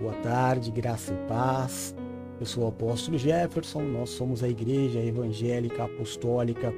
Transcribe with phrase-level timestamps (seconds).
[0.00, 1.92] Boa tarde, graça e paz.
[2.38, 6.72] Eu sou o apóstolo Jefferson, nós somos a Igreja Evangélica Apostólica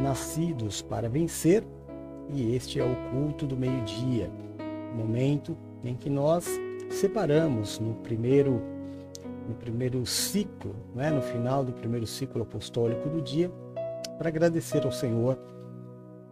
[0.00, 1.62] Nascidos para Vencer
[2.32, 4.30] e este é o culto do meio-dia,
[4.96, 6.48] momento em que nós
[6.88, 8.62] separamos no primeiro
[9.46, 13.50] no primeiro ciclo, né, no final do primeiro ciclo apostólico do dia,
[14.16, 15.38] para agradecer ao Senhor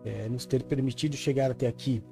[0.03, 2.03] é, nos ter permitido chegar até aqui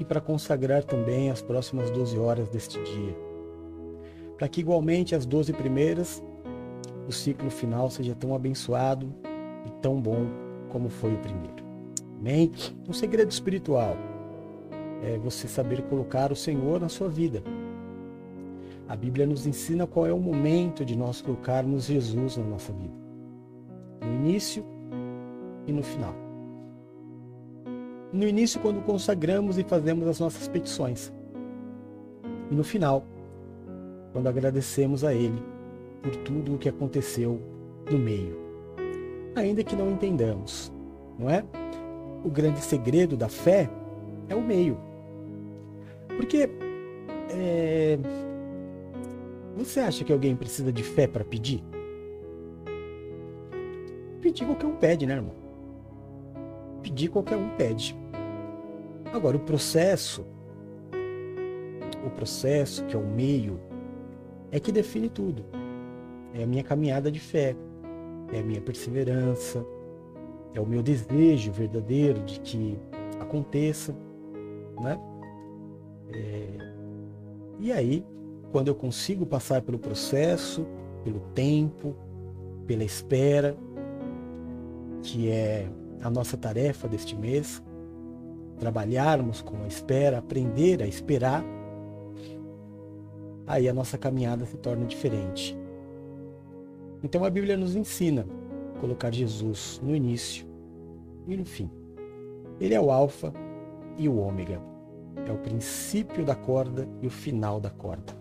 [0.00, 3.14] e para consagrar também as próximas 12 horas deste dia.
[4.38, 6.24] Para que igualmente as 12 primeiras,
[7.06, 9.14] o ciclo final seja tão abençoado
[9.66, 10.26] e tão bom
[10.70, 11.62] como foi o primeiro.
[12.18, 12.50] Amém?
[12.88, 13.94] Um segredo espiritual
[15.04, 17.42] é você saber colocar o Senhor na sua vida.
[18.88, 22.94] A Bíblia nos ensina qual é o momento de nós colocarmos Jesus na nossa vida.
[24.00, 24.64] No início
[25.66, 26.29] e no final
[28.12, 31.12] no início, quando consagramos e fazemos as nossas petições.
[32.50, 33.04] E no final,
[34.12, 35.40] quando agradecemos a Ele
[36.02, 37.40] por tudo o que aconteceu
[37.90, 38.36] no meio.
[39.36, 40.72] Ainda que não entendamos,
[41.18, 41.44] não é?
[42.24, 43.70] O grande segredo da fé
[44.28, 44.78] é o meio.
[46.16, 46.50] Porque
[47.30, 47.98] é...
[49.56, 51.62] você acha que alguém precisa de fé para pedir?
[54.20, 55.34] Pedir qualquer um pede, né, irmão?
[56.82, 57.99] Pedir qualquer um pede.
[59.12, 60.24] Agora, o processo,
[62.06, 63.60] o processo, que é o meio,
[64.52, 65.44] é que define tudo.
[66.32, 67.56] É a minha caminhada de fé,
[68.32, 69.64] é a minha perseverança,
[70.54, 72.78] é o meu desejo verdadeiro de que
[73.18, 73.94] aconteça,
[74.80, 74.98] né?
[76.12, 76.70] É...
[77.58, 78.06] E aí,
[78.52, 80.66] quando eu consigo passar pelo processo,
[81.04, 81.96] pelo tempo,
[82.66, 83.56] pela espera,
[85.02, 85.68] que é
[86.02, 87.62] a nossa tarefa deste mês,
[88.60, 91.42] trabalharmos com a espera, aprender a esperar,
[93.46, 95.58] aí a nossa caminhada se torna diferente.
[97.02, 98.26] Então a Bíblia nos ensina
[98.76, 100.46] a colocar Jesus no início
[101.26, 101.70] e no fim.
[102.60, 103.32] Ele é o Alfa
[103.96, 104.60] e o Ômega.
[105.26, 108.12] É o princípio da corda e o final da corda.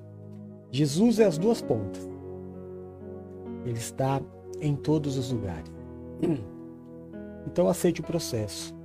[0.72, 2.10] Jesus é as duas pontas.
[3.66, 4.22] Ele está
[4.62, 5.70] em todos os lugares.
[7.48, 8.76] Então aceite o processo.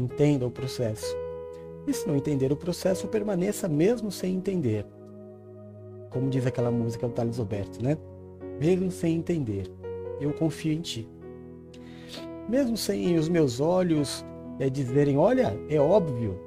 [0.00, 1.14] Entenda o processo.
[1.86, 4.86] E se não entender o processo, permaneça mesmo sem entender.
[6.08, 7.98] Como diz aquela música do Thales Roberto, né?
[8.58, 9.70] Mesmo sem entender,
[10.18, 11.06] eu confio em ti.
[12.48, 14.24] Mesmo sem os meus olhos
[14.58, 16.38] é, dizerem, olha, é óbvio,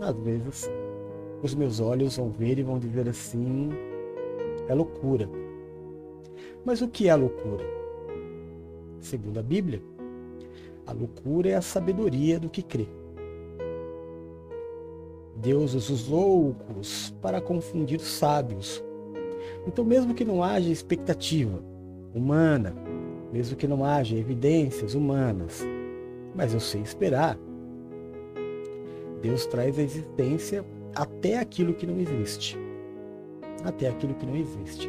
[0.00, 0.70] às vezes
[1.42, 3.70] os meus olhos vão ver e vão dizer assim,
[4.68, 5.28] é loucura.
[6.66, 7.64] Mas o que é loucura?
[9.00, 9.82] Segundo a Bíblia,
[10.86, 12.88] a loucura é a sabedoria do que crê.
[15.36, 18.82] Deus usa os loucos para confundir os sábios.
[19.66, 21.62] Então, mesmo que não haja expectativa
[22.14, 22.74] humana,
[23.32, 25.62] mesmo que não haja evidências humanas,
[26.34, 27.38] mas eu sei esperar,
[29.22, 30.64] Deus traz a existência
[30.94, 32.58] até aquilo que não existe.
[33.64, 34.88] Até aquilo que não existe.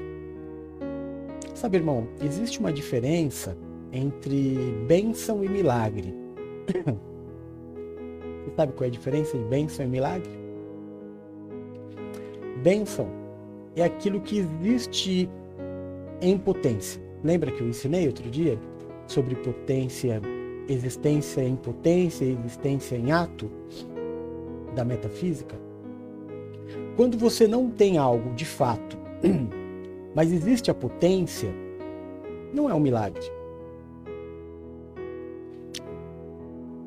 [1.54, 3.56] Sabe, irmão, existe uma diferença
[3.92, 4.56] entre
[4.88, 6.14] bênção e milagre.
[8.44, 10.32] Você sabe qual é a diferença de bênção e milagre?
[12.64, 13.08] Bênção
[13.76, 15.30] é aquilo que existe
[16.22, 17.02] em potência.
[17.24, 18.58] Lembra que eu ensinei outro dia
[19.08, 20.22] sobre potência,
[20.68, 23.50] existência em potência, existência em ato
[24.76, 25.56] da metafísica?
[26.96, 28.98] Quando você não tem algo de fato,
[30.16, 31.50] mas existe a potência,
[32.54, 33.41] não é um milagre.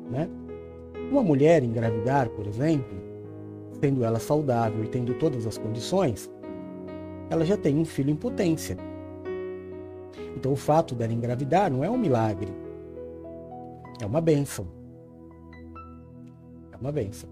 [0.09, 0.29] Né?
[1.11, 2.95] Uma mulher engravidar, por exemplo,
[3.79, 6.31] tendo ela saudável e tendo todas as condições,
[7.29, 8.77] ela já tem um filho em potência.
[10.35, 12.51] Então o fato dela engravidar não é um milagre,
[14.01, 14.67] é uma bênção.
[16.71, 17.29] É uma bênção.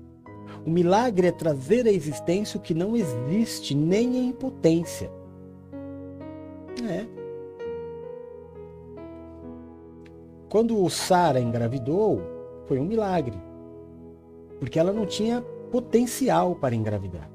[0.66, 5.12] O milagre é trazer à existência o que não existe nem em potência.
[6.90, 7.06] É.
[10.50, 12.22] Quando Sara engravidou,
[12.74, 13.38] foi um milagre.
[14.60, 17.30] Porque ela não tinha potencial para engravidar.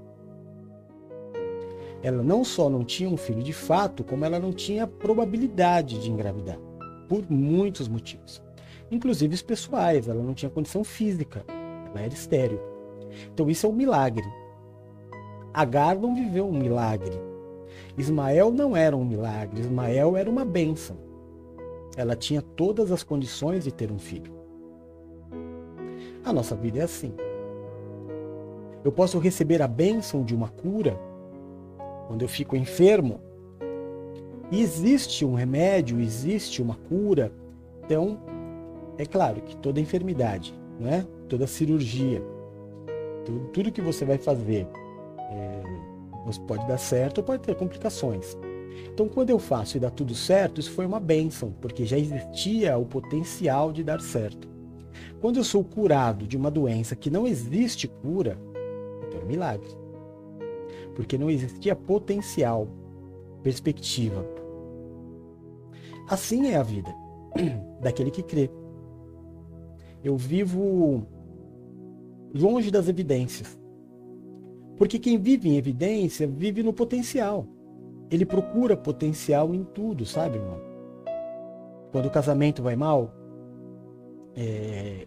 [2.02, 6.10] Ela não só não tinha um filho de fato, como ela não tinha probabilidade de
[6.10, 6.58] engravidar.
[7.08, 8.42] Por muitos motivos.
[8.90, 11.44] Inclusive os pessoais, ela não tinha condição física.
[11.48, 12.60] Ela era estéreo.
[13.32, 14.26] Então isso é um milagre.
[15.54, 17.14] Agar não viveu um milagre.
[17.96, 19.60] Ismael não era um milagre.
[19.60, 20.96] Ismael era uma bênção.
[21.96, 24.37] Ela tinha todas as condições de ter um filho.
[26.28, 27.14] A nossa vida é assim.
[28.84, 31.00] Eu posso receber a bênção de uma cura
[32.06, 33.18] quando eu fico enfermo,
[34.52, 37.32] existe um remédio, existe uma cura.
[37.82, 38.18] Então,
[38.98, 41.06] é claro que toda enfermidade, né?
[41.30, 42.22] toda cirurgia,
[43.24, 44.66] tudo, tudo que você vai fazer,
[45.30, 45.62] é,
[46.46, 48.36] pode dar certo ou pode ter complicações.
[48.92, 52.76] Então, quando eu faço e dá tudo certo, isso foi uma bênção, porque já existia
[52.76, 54.57] o potencial de dar certo.
[55.20, 58.38] Quando eu sou curado de uma doença que não existe cura,
[59.06, 59.68] então é um milagre.
[60.94, 62.68] Porque não existia potencial,
[63.42, 64.24] perspectiva.
[66.08, 66.94] Assim é a vida
[67.80, 68.50] daquele que crê.
[70.02, 71.06] Eu vivo
[72.32, 73.58] longe das evidências.
[74.76, 77.46] Porque quem vive em evidência vive no potencial.
[78.10, 80.60] Ele procura potencial em tudo, sabe, irmão?
[81.90, 83.12] Quando o casamento vai mal,
[84.36, 85.06] é,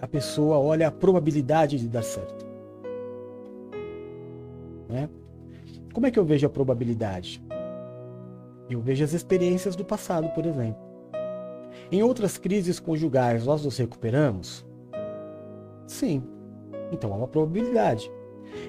[0.00, 2.46] a pessoa olha a probabilidade de dar certo.
[4.88, 5.08] Né?
[5.92, 7.42] Como é que eu vejo a probabilidade?
[8.70, 10.80] Eu vejo as experiências do passado, por exemplo.
[11.90, 14.64] Em outras crises conjugais, nós nos recuperamos?
[15.86, 16.22] Sim.
[16.92, 18.10] Então há uma probabilidade.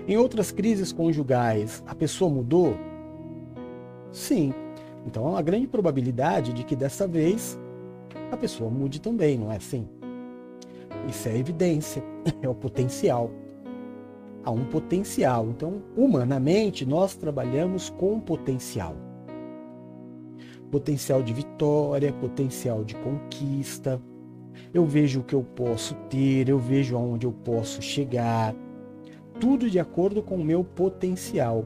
[0.08, 2.76] Em outras crises conjugais, a pessoa mudou?
[4.12, 4.54] Sim.
[5.06, 7.60] Então há uma grande probabilidade de que dessa vez
[8.32, 9.88] a pessoa mude também, não é assim?
[11.08, 12.04] Isso é evidência,
[12.42, 13.32] é o potencial.
[14.44, 15.48] Há um potencial.
[15.50, 18.96] Então, humanamente, nós trabalhamos com potencial
[20.70, 24.02] potencial de vitória, potencial de conquista.
[24.74, 28.56] Eu vejo o que eu posso ter, eu vejo aonde eu posso chegar.
[29.40, 31.66] Tudo de acordo com o meu potencial.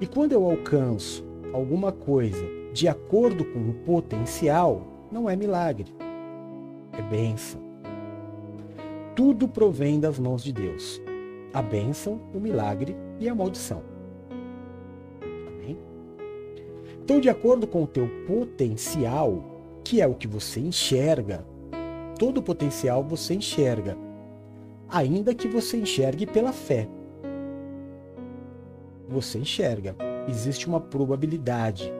[0.00, 4.82] E quando eu alcanço alguma coisa de acordo com o potencial,
[5.14, 5.94] não é milagre,
[6.92, 7.60] é benção.
[9.14, 11.00] Tudo provém das mãos de Deus.
[11.52, 13.80] A bênção, o milagre e a maldição.
[17.04, 21.46] Então, de acordo com o teu potencial, que é o que você enxerga,
[22.18, 23.96] todo potencial você enxerga,
[24.88, 26.88] ainda que você enxergue pela fé.
[29.06, 29.94] Você enxerga,
[30.26, 31.92] existe uma probabilidade.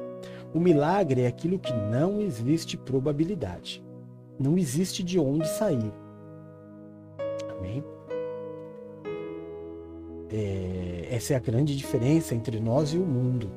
[0.54, 3.84] O milagre é aquilo que não existe probabilidade.
[4.38, 5.92] Não existe de onde sair.
[7.58, 7.82] Amém?
[10.30, 13.50] É, essa é a grande diferença entre nós e o mundo.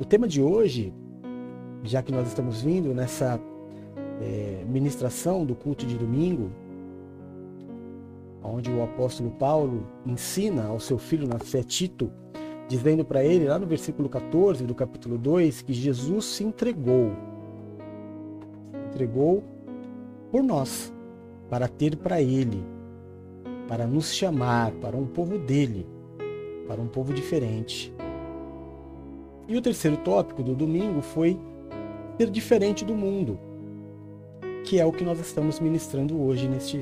[0.00, 0.94] O tema de hoje,
[1.82, 3.38] já que nós estamos vindo nessa
[4.22, 6.50] é, ministração do culto de domingo,
[8.42, 12.10] onde o apóstolo Paulo ensina ao seu filho na fé Tito,
[12.68, 17.12] dizendo para ele, lá no versículo 14 do capítulo 2, que Jesus se entregou.
[18.72, 19.44] Se entregou
[20.30, 20.92] por nós,
[21.48, 22.62] para ter para ele,
[23.68, 25.86] para nos chamar, para um povo dele,
[26.66, 27.94] para um povo diferente.
[29.48, 31.38] E o terceiro tópico do domingo foi
[32.18, 33.38] ser diferente do mundo,
[34.64, 36.80] que é o que nós estamos ministrando hoje neste,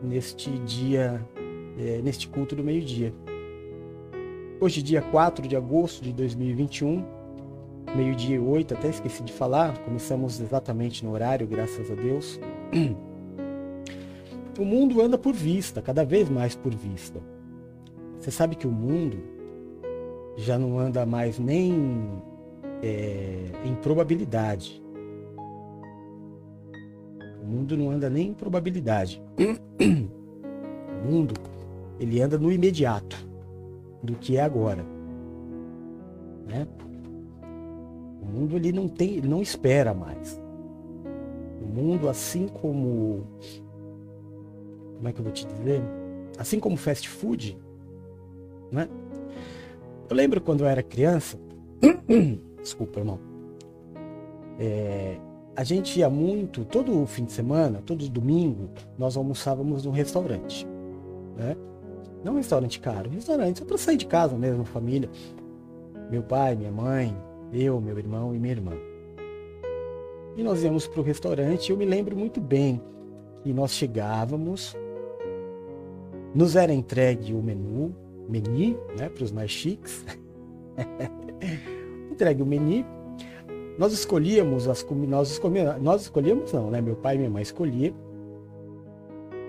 [0.00, 1.20] neste dia,
[1.76, 3.12] é, neste culto do meio-dia.
[4.60, 7.04] Hoje, dia 4 de agosto de 2021,
[7.96, 12.40] meio-dia e 8, até esqueci de falar, começamos exatamente no horário, graças a Deus.
[14.56, 17.20] O mundo anda por vista, cada vez mais por vista.
[18.20, 19.18] Você sabe que o mundo
[20.36, 22.08] já não anda mais nem
[22.80, 24.80] é, em probabilidade.
[27.42, 29.20] O mundo não anda nem em probabilidade.
[31.02, 31.34] O mundo,
[32.00, 33.33] ele anda no imediato
[34.04, 34.84] do que é agora.
[36.46, 36.66] Né?
[38.22, 40.40] O mundo ele não tem, não espera mais.
[41.62, 43.26] O mundo, assim como
[44.96, 45.82] como é que eu vou te dizer?
[46.38, 47.58] Assim como fast food,
[48.72, 48.88] né?
[50.08, 51.38] Eu lembro quando eu era criança.
[52.60, 53.18] Desculpa, irmão.
[54.58, 55.18] É,
[55.54, 60.66] a gente ia muito, todo fim de semana, todo domingo, nós almoçávamos num restaurante.
[61.36, 61.56] Né?
[62.24, 65.10] Não um restaurante caro, restaurante só para sair de casa mesmo, família.
[66.10, 67.14] Meu pai, minha mãe,
[67.52, 68.72] eu, meu irmão e minha irmã.
[70.34, 71.70] E nós íamos para o restaurante.
[71.70, 72.80] Eu me lembro muito bem
[73.42, 74.74] que nós chegávamos,
[76.34, 77.94] nos era entregue o menu,
[78.26, 80.04] menu, né, para os mais chiques.
[82.10, 82.86] Entregue o menu.
[83.78, 86.80] Nós escolhíamos as nós escolhíamos, nós escolhíamos não, né?
[86.80, 87.94] Meu pai e minha mãe escolhiam.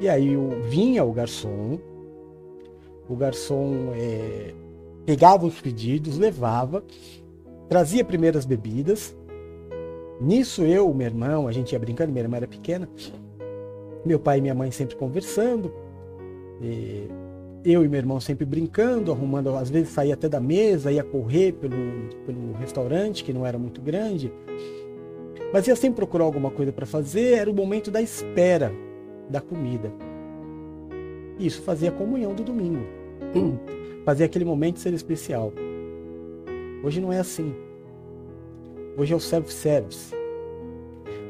[0.01, 0.35] E aí
[0.67, 1.79] vinha o garçom,
[3.07, 4.53] o garçom é,
[5.05, 6.83] pegava os pedidos, levava,
[7.69, 9.15] trazia primeiras bebidas.
[10.19, 12.89] Nisso eu, meu irmão, a gente ia brincando, minha irmã era pequena.
[14.05, 15.71] Meu pai e minha mãe sempre conversando.
[16.61, 17.07] E
[17.65, 21.53] eu e meu irmão sempre brincando, arrumando, às vezes saía até da mesa, ia correr
[21.53, 21.75] pelo,
[22.25, 24.31] pelo restaurante, que não era muito grande.
[25.51, 28.71] Mas ia sempre procurar alguma coisa para fazer, era o momento da espera
[29.29, 29.91] da comida.
[31.37, 32.85] Isso fazia a comunhão do domingo.
[34.05, 35.51] Fazia aquele momento ser especial.
[36.83, 37.53] Hoje não é assim.
[38.97, 40.13] Hoje é o self-service.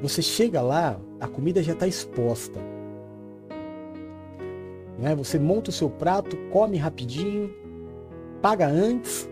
[0.01, 2.59] Você chega lá, a comida já está exposta.
[5.00, 5.15] Né?
[5.15, 7.50] Você monta o seu prato, come rapidinho,
[8.41, 9.29] paga antes,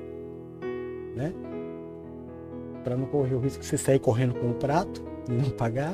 [1.15, 1.33] né?
[2.83, 5.93] Para não correr o risco de você sair correndo com o prato e não pagar.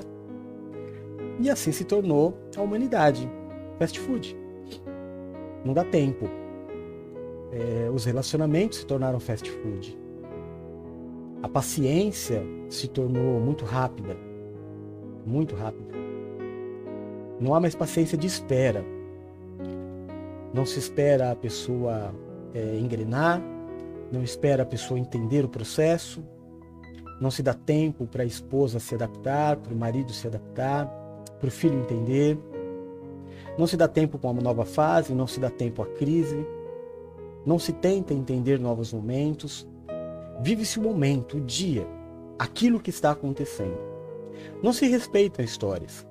[1.39, 3.29] E assim se tornou a humanidade.
[3.77, 4.38] Fast food.
[5.63, 6.25] Não dá tempo.
[7.51, 9.97] É, os relacionamentos se tornaram fast food.
[11.41, 14.15] A paciência se tornou muito rápida.
[15.25, 15.93] Muito rápida.
[17.39, 18.83] Não há mais paciência de espera.
[20.53, 22.13] Não se espera a pessoa
[22.53, 23.41] é, engrenar,
[24.11, 26.23] não espera a pessoa entender o processo,
[27.21, 30.87] não se dá tempo para a esposa se adaptar, para o marido se adaptar,
[31.39, 32.37] para o filho entender.
[33.58, 36.46] Não se dá tempo para uma nova fase, não se dá tempo à crise,
[37.46, 39.68] não se tenta entender novos momentos.
[40.41, 41.86] Vive-se o momento, o dia,
[42.38, 43.77] aquilo que está acontecendo.
[44.63, 46.08] Não se respeitam histórias.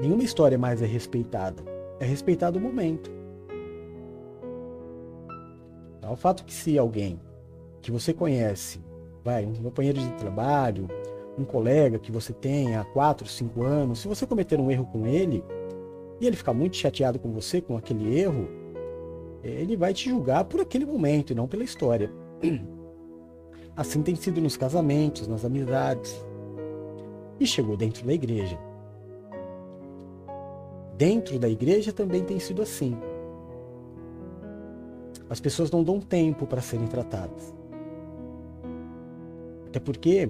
[0.00, 3.10] Nenhuma história mais é respeitada é respeitar o momento.
[6.00, 6.10] Tá?
[6.10, 7.20] O fato que se alguém
[7.82, 8.80] que você conhece,
[9.22, 10.88] vai, um companheiro de trabalho,
[11.38, 15.06] um colega que você tem há 4, 5 anos, se você cometer um erro com
[15.06, 15.44] ele,
[16.20, 18.48] e ele ficar muito chateado com você, com aquele erro,
[19.42, 22.12] ele vai te julgar por aquele momento e não pela história.
[23.76, 26.24] Assim tem sido nos casamentos, nas amizades.
[27.38, 28.58] E chegou dentro da igreja
[31.00, 32.94] dentro da igreja também tem sido assim.
[35.30, 37.54] As pessoas não dão tempo para serem tratadas.
[39.66, 40.28] Até porque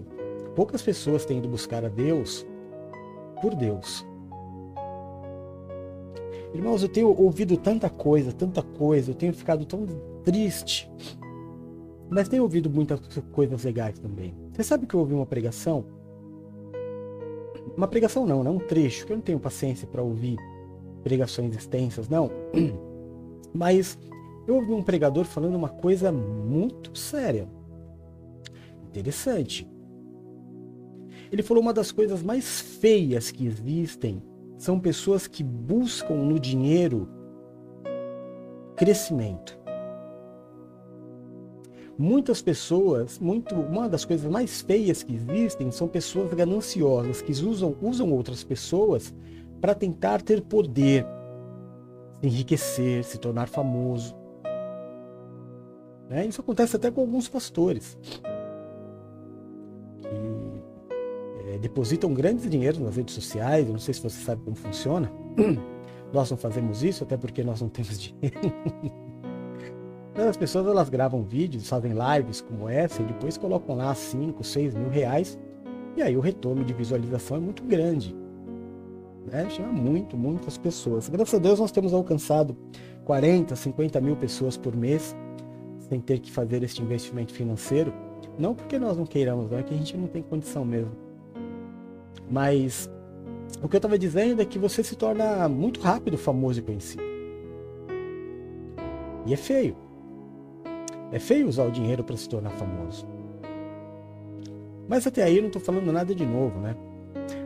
[0.54, 2.47] poucas pessoas têm ido buscar a Deus
[3.42, 4.06] por Deus.
[6.52, 9.87] Irmãos, eu tenho ouvido tanta coisa, tanta coisa, eu tenho ficado tão
[10.25, 10.90] triste.
[12.09, 14.35] Mas tenho ouvido muitas coisas legais também.
[14.52, 15.85] Você sabe que eu ouvi uma pregação?
[17.76, 20.37] Uma pregação não, não um trecho, que eu não tenho paciência para ouvir
[21.04, 22.30] pregações extensas, não.
[23.54, 23.97] Mas
[24.47, 27.49] eu ouvi um pregador falando uma coisa muito séria.
[28.88, 29.71] Interessante.
[31.30, 34.21] Ele falou uma das coisas mais feias que existem
[34.61, 37.09] são pessoas que buscam no dinheiro
[38.76, 39.59] crescimento.
[41.97, 47.75] Muitas pessoas, muito, uma das coisas mais feias que existem são pessoas gananciosas que usam,
[47.81, 49.14] usam outras pessoas
[49.62, 51.07] para tentar ter poder,
[52.21, 54.14] se enriquecer, se tornar famoso.
[56.07, 56.26] Né?
[56.26, 57.99] Isso acontece até com alguns pastores
[61.61, 63.67] depositam grandes dinheiros nas redes sociais.
[63.67, 65.11] Eu não sei se você sabe como funciona.
[66.12, 68.52] Nós não fazemos isso até porque nós não temos dinheiro.
[70.29, 74.75] As pessoas elas gravam vídeos, fazem lives como essa e depois colocam lá 5, 6
[74.75, 75.38] mil reais.
[75.97, 78.12] E aí o retorno de visualização é muito grande
[79.31, 79.49] né?
[79.50, 81.09] Chama muito, muitas pessoas.
[81.09, 82.57] Graças a Deus nós temos alcançado
[83.05, 85.17] 40, 50 mil pessoas por mês
[85.88, 87.93] sem ter que fazer este investimento financeiro.
[88.38, 90.93] Não porque nós não queiramos, é que a gente não tem condição mesmo.
[92.31, 92.90] Mas
[93.62, 97.02] o que eu estava dizendo é que você se torna muito rápido famoso e conhecido.
[99.26, 99.76] E é feio.
[101.12, 103.07] É feio usar o dinheiro para se tornar famoso.
[104.88, 106.75] Mas até aí eu não estou falando nada de novo, né?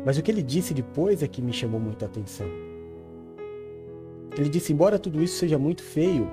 [0.05, 2.47] Mas o que ele disse depois é que me chamou muita atenção.
[4.37, 6.29] Ele disse: embora tudo isso seja muito feio,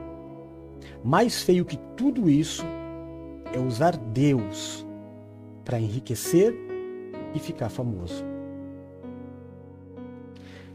[1.04, 2.64] mais feio que tudo isso
[3.54, 4.86] é usar Deus
[5.64, 6.71] para enriquecer
[7.34, 8.24] e ficar famoso.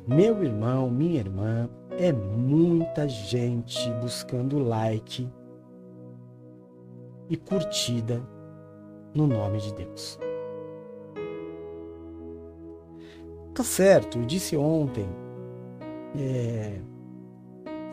[0.07, 5.29] Meu irmão, minha irmã, é muita gente buscando like
[7.29, 8.23] e curtida
[9.15, 10.19] no nome de Deus.
[13.53, 15.09] Tá certo, eu disse ontem
[16.17, 16.79] é,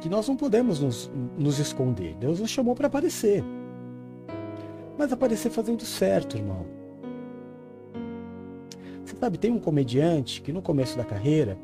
[0.01, 2.15] que nós não podemos nos, nos esconder.
[2.15, 3.43] Deus nos chamou para aparecer.
[4.97, 6.65] Mas aparecer fazendo certo, irmão.
[9.23, 11.57] Sabe, tem um comediante que no começo da carreira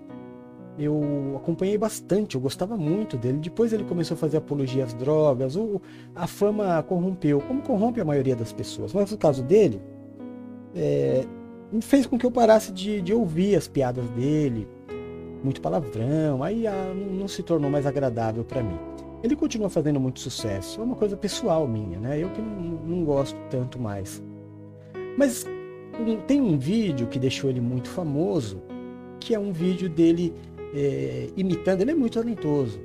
[0.78, 3.38] eu acompanhei bastante, eu gostava muito dele.
[3.38, 5.82] Depois ele começou a fazer apologia às drogas, o,
[6.16, 8.94] a fama corrompeu, como corrompe a maioria das pessoas.
[8.94, 9.82] Mas no caso dele,
[10.74, 11.25] é,
[11.82, 14.66] fez com que eu parasse de, de ouvir as piadas dele,
[15.44, 18.80] muito palavrão, aí ah, não, não, se tornou mais agradável para mim.
[19.22, 20.80] Ele continua fazendo muito sucesso.
[20.80, 22.24] É uma coisa pessoal minha, né?
[22.24, 24.24] Eu que não, não gosto tanto mais.
[25.18, 25.46] Mas
[26.27, 28.62] tem um vídeo que deixou ele muito famoso,
[29.19, 30.34] que é um vídeo dele
[30.74, 31.81] é, imitando.
[31.81, 32.79] Ele é muito talentoso.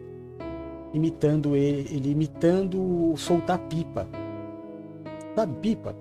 [0.92, 4.08] Imitando ele, ele imitando soltar pipa.
[5.34, 5.96] Sabe pipa?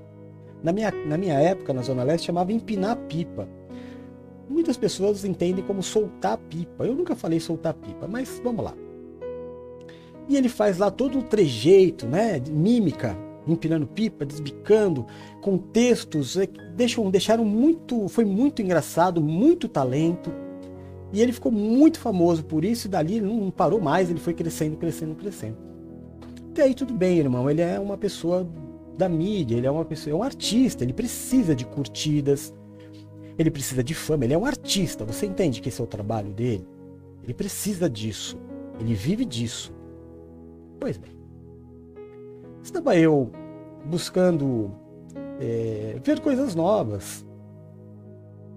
[0.61, 3.47] Na minha, na minha época, na Zona Leste, chamava empinar pipa.
[4.49, 6.85] Muitas pessoas entendem como soltar pipa.
[6.85, 8.73] Eu nunca falei soltar pipa, mas vamos lá.
[10.29, 12.41] E ele faz lá todo o trejeito, né?
[12.49, 15.05] Mímica, empinando pipa, desbicando,
[15.41, 20.31] com textos, é, deixam, deixaram muito, foi muito engraçado, muito talento.
[21.11, 24.33] E ele ficou muito famoso por isso, e dali ele não parou mais, ele foi
[24.33, 25.57] crescendo, crescendo, crescendo.
[26.51, 28.47] Até aí tudo bem, irmão, ele é uma pessoa
[28.97, 32.53] da mídia, ele é uma pessoa, é um artista, ele precisa de curtidas,
[33.37, 36.31] ele precisa de fama, ele é um artista, você entende que esse é o trabalho
[36.31, 36.67] dele?
[37.23, 38.37] Ele precisa disso,
[38.79, 39.73] ele vive disso.
[40.79, 41.11] Pois bem,
[42.63, 43.29] estava eu
[43.85, 44.71] buscando
[45.39, 47.25] é, ver coisas novas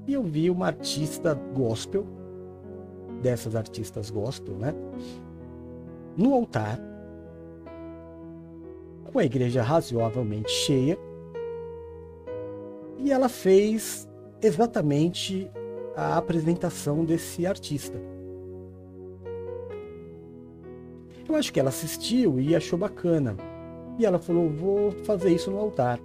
[0.06, 2.06] e eu vi uma artista gospel,
[3.20, 4.72] dessas artistas gospel, né?
[6.16, 6.78] No altar,
[9.12, 10.96] com a igreja razoavelmente cheia,
[12.98, 14.08] e ela fez
[14.40, 15.50] exatamente
[15.96, 18.00] a apresentação desse artista.
[21.28, 23.36] Eu acho que ela assistiu e achou bacana.
[23.98, 26.00] E ela falou: vou fazer isso no altar.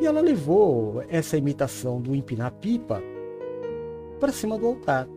[0.00, 3.02] E ela levou essa imitação do empinar pipa
[4.20, 5.08] para cima do altar.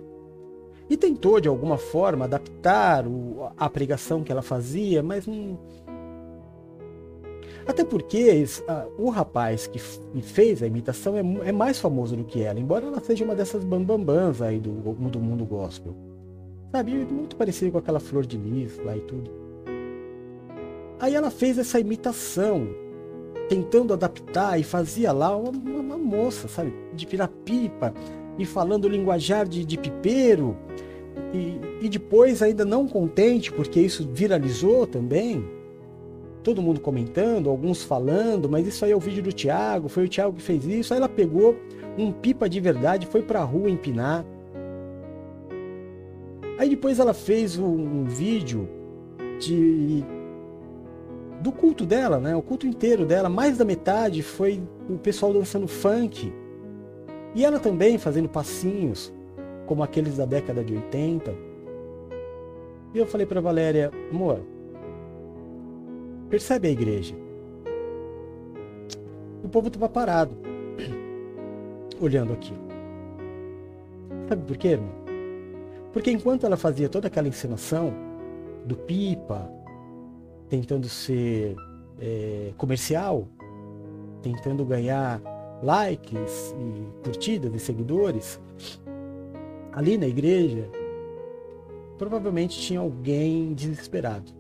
[0.90, 3.06] E tentou, de alguma forma, adaptar
[3.56, 5.58] a pregação que ela fazia, mas não,
[7.66, 8.44] até porque
[8.98, 13.00] o rapaz que fez a imitação é, é, mais famoso do que ela, embora ela
[13.00, 15.96] seja uma dessas bambambãs aí do, do mundo gospel.
[16.72, 16.92] Sabe?
[16.92, 19.41] Muito parecido com aquela flor de lis lá e tudo.
[21.02, 22.68] Aí ela fez essa imitação,
[23.50, 26.72] tentando adaptar e fazia lá uma, uma moça, sabe?
[26.94, 27.08] De
[27.44, 27.92] pipa
[28.38, 30.56] e falando linguajar de, de pipeiro.
[31.34, 35.44] E, e depois, ainda não contente, porque isso viralizou também,
[36.44, 40.10] todo mundo comentando, alguns falando, mas isso aí é o vídeo do Thiago, foi o
[40.10, 40.94] Thiago que fez isso.
[40.94, 41.56] Aí ela pegou
[41.98, 44.24] um pipa de verdade, foi pra rua empinar.
[46.60, 48.70] Aí depois ela fez um, um vídeo
[49.40, 50.06] de
[51.42, 52.36] do culto dela, né?
[52.36, 56.32] O culto inteiro dela, mais da metade foi o pessoal dançando funk.
[57.34, 59.12] E ela também fazendo passinhos,
[59.66, 61.34] como aqueles da década de 80.
[62.94, 64.42] E eu falei para Valéria, amor,
[66.32, 67.14] Percebe a igreja?
[69.44, 70.34] O povo estava parado,
[72.00, 72.62] olhando aquilo.
[74.30, 74.94] Sabe por quê, irmão?
[75.92, 77.94] Porque enquanto ela fazia toda aquela encenação
[78.66, 79.52] do pipa,
[80.52, 81.56] tentando ser
[82.00, 83.28] é, comercial,
[84.22, 85.20] tentando ganhar
[85.64, 88.40] likes e curtidas e seguidores,
[89.72, 90.70] ali na igreja,
[91.98, 94.32] provavelmente tinha alguém desesperado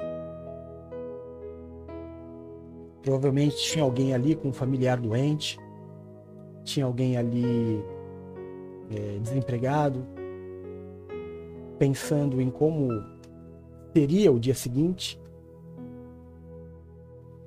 [3.03, 5.59] Provavelmente tinha alguém ali com um familiar doente,
[6.63, 7.83] tinha alguém ali
[8.91, 10.05] é, desempregado,
[11.79, 12.89] pensando em como
[13.91, 15.19] seria o dia seguinte.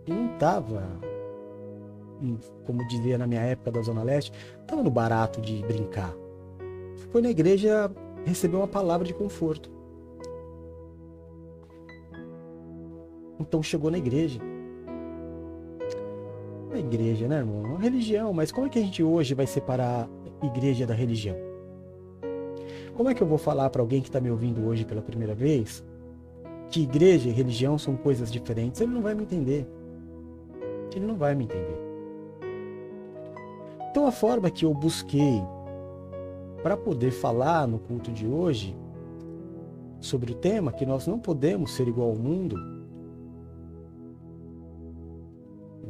[0.06, 0.82] E não estava,
[2.64, 6.14] como dizia na minha época da Zona Leste, estava no barato de brincar.
[7.10, 7.90] Foi na igreja
[8.24, 9.70] receber uma palavra de conforto.
[13.40, 14.40] Então chegou na igreja
[16.74, 17.76] a igreja, né, irmão?
[17.76, 20.08] A religião, mas como é que a gente hoje vai separar
[20.42, 21.36] igreja da religião?
[22.94, 25.34] Como é que eu vou falar para alguém que está me ouvindo hoje pela primeira
[25.34, 25.84] vez
[26.70, 28.80] que igreja e religião são coisas diferentes?
[28.80, 29.66] Ele não vai me entender.
[30.94, 31.78] Ele não vai me entender.
[33.90, 35.42] Então, a forma que eu busquei
[36.62, 38.76] para poder falar no culto de hoje
[40.00, 42.56] sobre o tema que nós não podemos ser igual ao mundo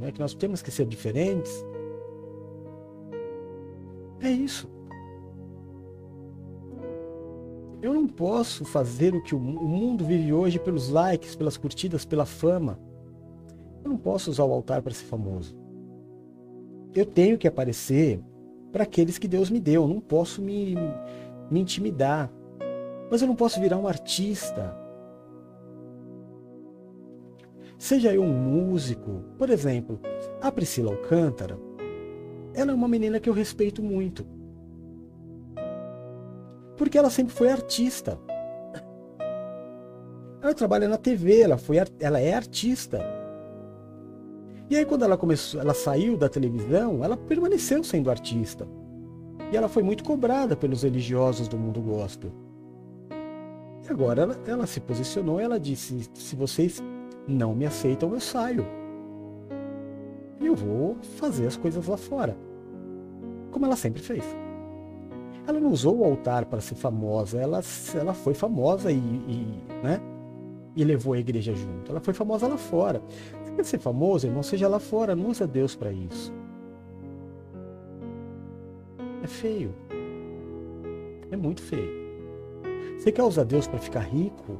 [0.04, 1.64] né, que nós temos que ser diferentes.
[4.20, 4.68] É isso.
[7.82, 12.24] Eu não posso fazer o que o mundo vive hoje pelos likes, pelas curtidas, pela
[12.24, 12.78] fama.
[13.84, 15.54] Eu não posso usar o altar para ser famoso.
[16.94, 18.20] Eu tenho que aparecer
[18.72, 19.82] para aqueles que Deus me deu.
[19.82, 20.74] Eu não posso me,
[21.50, 22.32] me intimidar.
[23.10, 24.74] Mas eu não posso virar um artista
[27.84, 30.00] Seja eu um músico, por exemplo,
[30.40, 31.58] a Priscila Alcântara,
[32.54, 34.26] ela é uma menina que eu respeito muito.
[36.78, 38.18] Porque ela sempre foi artista.
[40.40, 43.00] Ela trabalha na TV, ela, foi, ela é artista.
[44.68, 48.66] E aí quando ela começou, ela saiu da televisão, ela permaneceu sendo artista.
[49.52, 52.30] E ela foi muito cobrada pelos religiosos do mundo gospel.
[53.86, 56.82] E agora ela, ela se posicionou ela disse: se vocês
[57.28, 58.66] não me aceitam, eu saio.
[60.40, 62.36] E eu vou fazer as coisas lá fora.
[63.50, 64.24] Como ela sempre fez.
[65.46, 67.60] Ela não usou o altar para ser famosa, ela,
[67.94, 70.00] ela foi famosa e, e, né,
[70.74, 71.90] e levou a igreja junto.
[71.90, 73.02] Ela foi famosa lá fora.
[73.56, 74.42] Quer ser famoso, irmão?
[74.42, 76.32] Seja lá fora, não usa Deus para isso.
[79.22, 79.74] É feio.
[81.30, 82.04] É muito feio.
[82.98, 84.58] Você quer usar Deus para ficar rico?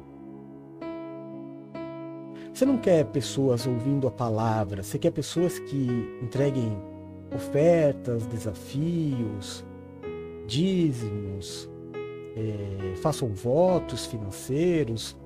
[2.53, 5.87] Você não quer pessoas ouvindo a palavra, você quer pessoas que
[6.21, 6.71] entreguem
[7.35, 9.65] ofertas, desafios,
[10.47, 11.69] dízimos,
[12.35, 15.17] é, façam votos financeiros,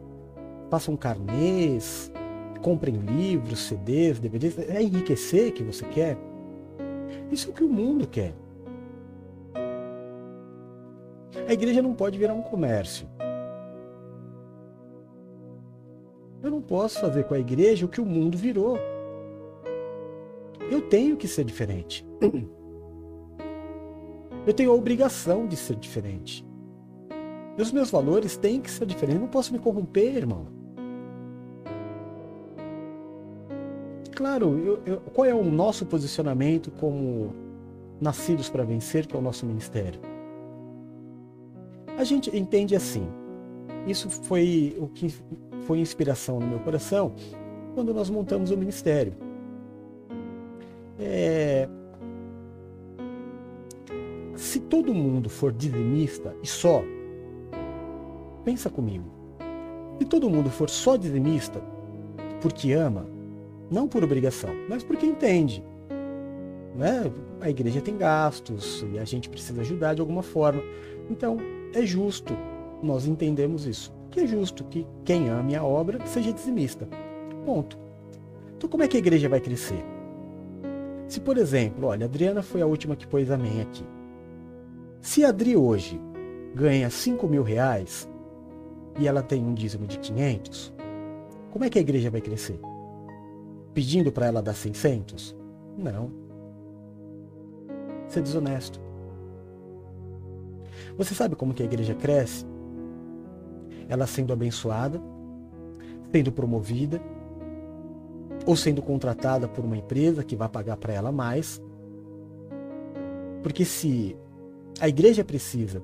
[0.71, 2.11] façam carnês,
[2.61, 4.57] comprem livros, CDs, DVDs.
[4.57, 6.17] É enriquecer que você quer?
[7.31, 8.33] Isso é o que o mundo quer.
[11.47, 13.07] A igreja não pode virar um comércio.
[16.41, 18.77] Eu não posso fazer com a igreja o que o mundo virou.
[20.71, 22.05] Eu tenho que ser diferente.
[24.47, 26.45] Eu tenho a obrigação de ser diferente.
[27.57, 29.15] E os meus valores têm que ser diferentes.
[29.19, 30.58] Eu não posso me corromper, irmão.
[34.19, 37.33] Claro, eu, eu, qual é o nosso posicionamento como
[38.01, 40.01] nascidos para vencer, que é o nosso ministério?
[41.97, 43.07] A gente entende assim.
[43.87, 45.07] Isso foi o que
[45.61, 47.13] foi inspiração no meu coração
[47.73, 49.13] quando nós montamos o ministério.
[50.99, 51.69] É...
[54.35, 56.83] Se todo mundo for dizimista e só,
[58.43, 59.09] pensa comigo.
[59.97, 61.61] Se todo mundo for só dizimista
[62.41, 63.17] porque ama,
[63.69, 65.63] não por obrigação, mas porque entende,
[66.75, 67.11] né?
[67.41, 70.61] A igreja tem gastos e a gente precisa ajudar de alguma forma.
[71.09, 71.37] Então,
[71.73, 72.35] é justo,
[72.81, 76.87] nós entendemos isso, que é justo que quem ame a obra seja dizimista.
[77.45, 77.77] Ponto.
[78.57, 79.83] Então como é que a igreja vai crescer?
[81.07, 83.83] Se, por exemplo, olha, a Adriana foi a última que pôs amém aqui.
[85.01, 85.99] Se a Adri hoje
[86.53, 88.09] ganha 5 mil reais
[88.99, 90.73] e ela tem um dízimo de 500,
[91.51, 92.59] como é que a igreja vai crescer?
[93.73, 95.35] Pedindo para ela dar 600?
[95.77, 96.11] Não.
[98.07, 98.79] Ser desonesto.
[100.97, 102.45] Você sabe como que a igreja cresce?
[103.87, 105.01] Ela sendo abençoada,
[106.11, 107.01] sendo promovida,
[108.45, 111.61] ou sendo contratada por uma empresa que vai pagar para ela mais.
[113.41, 114.15] Porque se
[114.79, 115.81] a igreja precisa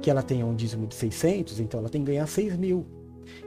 [0.00, 2.86] que ela tenha um dízimo de 600, então ela tem que ganhar 6 mil.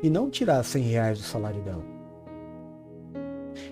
[0.02, 1.84] E não tirar 100 reais do salário dela.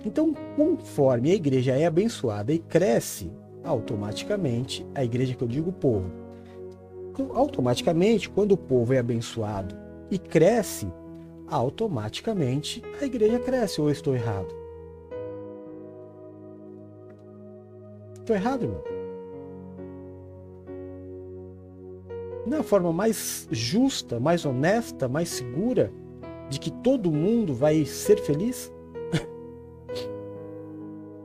[0.05, 3.31] Então, conforme a igreja é abençoada e cresce,
[3.63, 6.09] automaticamente, a igreja que eu digo o povo,
[7.33, 9.75] automaticamente, quando o povo é abençoado
[10.09, 10.87] e cresce,
[11.47, 13.81] automaticamente a igreja cresce.
[13.81, 14.47] Ou eu estou errado?
[18.19, 18.83] Estou errado, irmão?
[22.45, 25.91] Não é forma mais justa, mais honesta, mais segura
[26.49, 28.71] de que todo mundo vai ser feliz?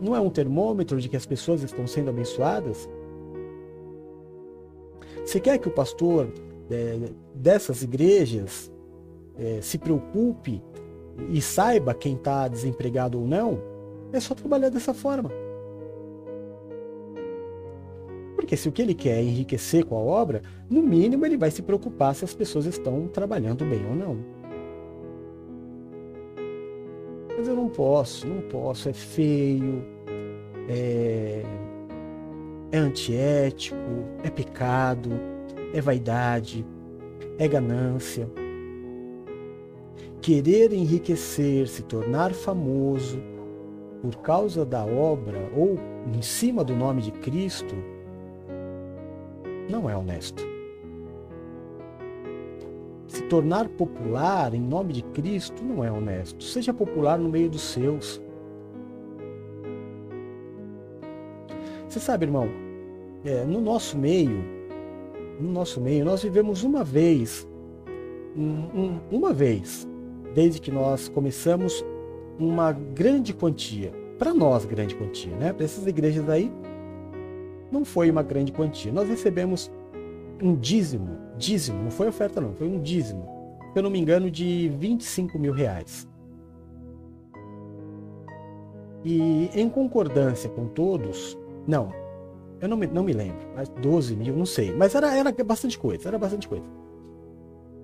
[0.05, 2.87] Não é um termômetro de que as pessoas estão sendo abençoadas?
[5.25, 6.31] Você quer que o pastor
[6.71, 6.99] é,
[7.35, 8.71] dessas igrejas
[9.39, 10.63] é, se preocupe
[11.31, 13.59] e saiba quem está desempregado ou não?
[14.13, 15.31] É só trabalhar dessa forma.
[18.37, 21.51] Porque se o que ele quer é enriquecer com a obra, no mínimo ele vai
[21.51, 24.19] se preocupar se as pessoas estão trabalhando bem ou não.
[27.39, 29.94] Mas eu não posso, não posso, é feio,
[30.69, 31.43] é,
[32.73, 33.77] é antiético,
[34.23, 35.11] é pecado,
[35.73, 36.67] é vaidade,
[37.39, 38.29] é ganância.
[40.21, 43.21] Querer enriquecer, se tornar famoso
[44.01, 45.79] por causa da obra ou
[46.15, 47.75] em cima do nome de Cristo,
[49.69, 50.45] não é honesto.
[53.07, 56.43] Se tornar popular em nome de Cristo não é honesto.
[56.43, 58.21] Seja popular no meio dos seus.
[61.95, 62.49] Você sabe, irmão,
[63.25, 64.43] é, no nosso meio,
[65.39, 67.49] no nosso meio, nós vivemos uma vez,
[68.37, 69.87] um, um, uma vez,
[70.35, 71.87] desde que nós começamos
[72.37, 75.53] uma grande quantia, para nós grande quantia, né?
[75.53, 76.51] Para essas igrejas aí,
[77.71, 78.91] não foi uma grande quantia.
[78.93, 79.71] Nós recebemos
[80.43, 83.25] um dízimo, dízimo, não foi oferta não, foi um dízimo
[83.73, 86.09] se eu não me engano, de 25 mil reais.
[89.05, 91.93] E em concordância com todos, não,
[92.61, 95.79] eu não me, não me lembro, mas 12 mil, não sei, mas era, era bastante
[95.79, 96.65] coisa, era bastante coisa.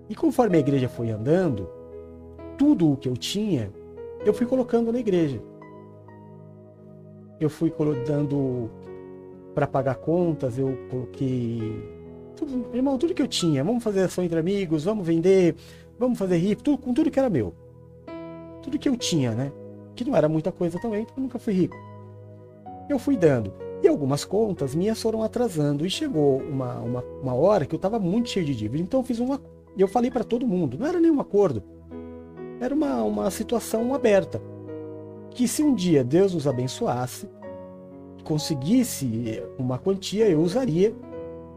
[0.09, 1.69] E conforme a igreja foi andando,
[2.59, 3.71] tudo o que eu tinha,
[4.25, 5.41] eu fui colocando na igreja.
[7.39, 7.73] Eu fui
[8.07, 8.71] dando
[9.55, 11.61] para pagar contas, eu coloquei.
[12.37, 13.65] Tudo, irmão, tudo que eu tinha.
[13.65, 15.55] Vamos fazer ação entre amigos, vamos vender,
[15.99, 17.55] vamos fazer rico, tudo, com tudo que era meu.
[18.63, 19.53] Tudo que eu tinha, né?
[19.95, 21.77] Que não era muita coisa também, porque eu nunca fui rico.
[22.89, 23.53] Eu fui dando.
[23.83, 25.87] E algumas contas minhas foram atrasando.
[25.87, 28.83] E chegou uma, uma, uma hora que eu estava muito cheio de dívida.
[28.83, 29.41] Então eu fiz uma.
[29.77, 31.63] Eu falei para todo mundo, não era nenhum acordo.
[32.61, 34.41] Era uma, uma situação aberta.
[35.31, 37.29] Que se um dia Deus nos abençoasse,
[38.25, 40.95] conseguisse uma quantia, eu usaria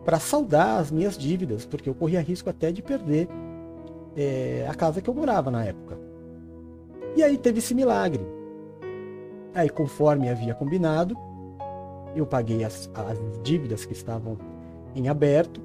[0.05, 3.27] para saldar as minhas dívidas, porque eu corria risco até de perder
[4.15, 5.97] é, a casa que eu morava na época.
[7.15, 8.25] E aí teve esse milagre.
[9.53, 11.15] Aí, conforme havia combinado,
[12.15, 14.37] eu paguei as, as dívidas que estavam
[14.95, 15.61] em aberto.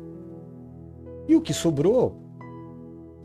[1.26, 2.16] E o que sobrou,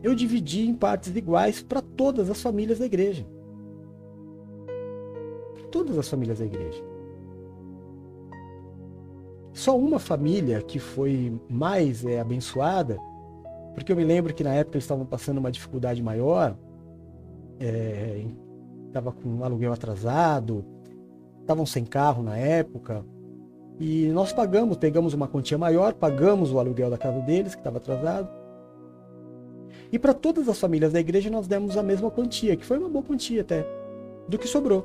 [0.02, 3.26] eu dividi em partes iguais para todas as famílias da igreja.
[5.70, 6.84] Todas as famílias da igreja.
[9.52, 12.98] Só uma família que foi mais é, abençoada,
[13.72, 16.56] porque eu me lembro que na época eles estavam passando uma dificuldade maior,
[18.88, 20.64] estava é, com um aluguel atrasado,
[21.40, 23.04] estavam sem carro na época,
[23.78, 27.78] e nós pagamos, pegamos uma quantia maior, pagamos o aluguel da casa deles, que estava
[27.78, 28.28] atrasado.
[29.90, 32.88] E para todas as famílias da igreja nós demos a mesma quantia, que foi uma
[32.88, 33.66] boa quantia até,
[34.28, 34.84] do que sobrou.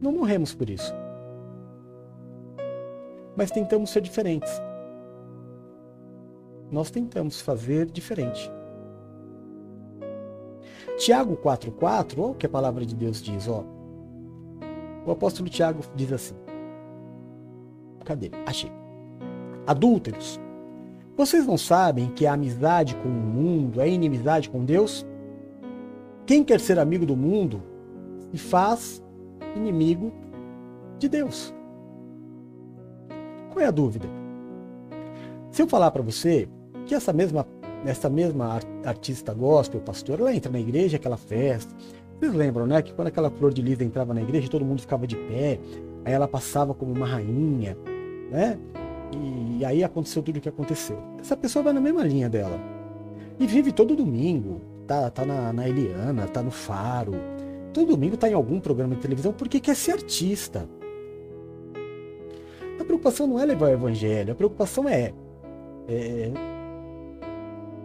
[0.00, 0.94] Não morremos por isso
[3.38, 4.50] mas tentamos ser diferentes.
[6.72, 8.50] Nós tentamos fazer diferente.
[10.96, 13.62] Tiago 4,4, olha o que a palavra de Deus diz, ó.
[15.08, 16.34] O apóstolo Tiago diz assim.
[18.04, 18.30] Cadê?
[18.44, 18.70] Achei.
[19.66, 20.38] Adúlteros,
[21.16, 25.06] vocês não sabem que a amizade com o mundo é inimizade com Deus?
[26.26, 27.62] Quem quer ser amigo do mundo
[28.30, 29.02] se faz
[29.56, 30.12] inimigo
[30.98, 31.54] de Deus.
[33.50, 34.06] Qual é a dúvida?
[35.50, 36.46] Se eu falar para você
[36.84, 37.46] que essa mesma,
[37.86, 41.74] essa mesma artista gospel, pastor, ela entra na igreja, aquela festa.
[42.18, 42.82] Vocês lembram, né?
[42.82, 45.58] Que quando aquela flor de lis entrava na igreja, todo mundo ficava de pé.
[46.04, 47.76] Aí ela passava como uma rainha,
[48.30, 48.58] né?
[49.58, 50.98] E aí aconteceu tudo o que aconteceu.
[51.20, 52.58] Essa pessoa vai na mesma linha dela.
[53.38, 54.60] E vive todo domingo.
[54.86, 57.12] Tá, tá na, na Eliana, tá no Faro.
[57.72, 60.68] Todo domingo tá em algum programa de televisão porque quer ser artista
[62.88, 65.12] preocupação não é levar o evangelho, a preocupação é,
[65.86, 66.32] é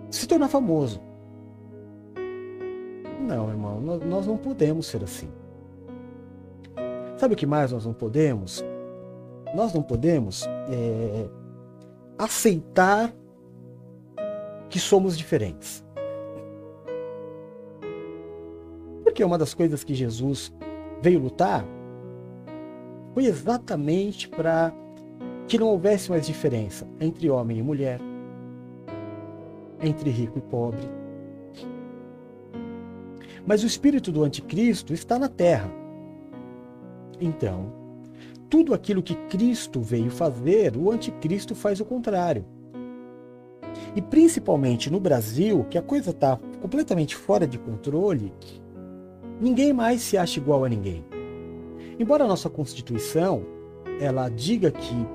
[0.10, 1.02] se tornar famoso.
[3.24, 5.30] Não, irmão, nós, não podemos ser assim.
[7.18, 8.64] Sabe o que mais nós não podemos?
[9.56, 11.30] Nós não podemos é,
[12.18, 13.14] aceitar
[14.70, 15.86] que somos diferentes.
[19.04, 20.52] Porque uma das coisas que Jesus
[21.02, 21.66] veio lutar
[23.14, 24.74] foi exatamente para
[25.48, 28.02] que não houvesse mais diferença entre homem e mulher,
[29.82, 31.03] entre rico e pobre.
[33.46, 35.70] Mas o espírito do anticristo está na terra.
[37.20, 37.72] Então,
[38.50, 42.46] tudo aquilo que Cristo veio fazer, o anticristo faz o contrário.
[43.96, 48.34] E principalmente no Brasil, que a coisa está completamente fora de controle,
[49.40, 51.04] ninguém mais se acha igual a ninguém.
[52.00, 53.44] Embora a nossa Constituição
[54.00, 55.08] ela diga que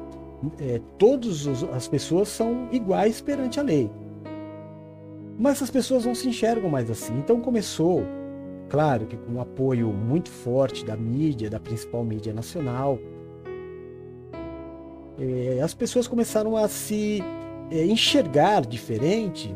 [0.61, 3.91] é, todas as pessoas são iguais perante a lei.
[5.39, 7.17] Mas as pessoas não se enxergam mais assim.
[7.19, 8.03] Então começou,
[8.69, 12.99] claro que com um apoio muito forte da mídia, da principal mídia nacional,
[15.19, 17.23] é, as pessoas começaram a se
[17.71, 19.55] é, enxergar diferente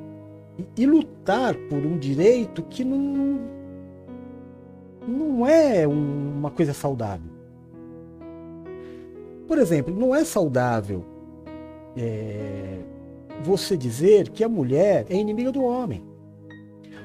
[0.58, 3.40] e, e, lutar por um direito que não,
[5.06, 7.30] não é uma coisa saudável.
[9.46, 11.04] Por exemplo, não é saudável
[11.96, 12.78] é,
[13.42, 16.11] você dizer que a mulher é inimiga do homem.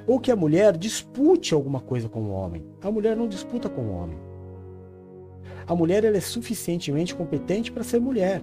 [0.07, 2.65] Ou que a mulher dispute alguma coisa com o homem.
[2.81, 4.17] A mulher não disputa com o homem.
[5.67, 8.41] A mulher ela é suficientemente competente para ser mulher.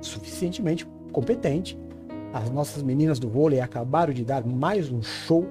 [0.00, 1.78] Suficientemente competente.
[2.32, 5.46] As nossas meninas do vôlei acabaram de dar mais um show,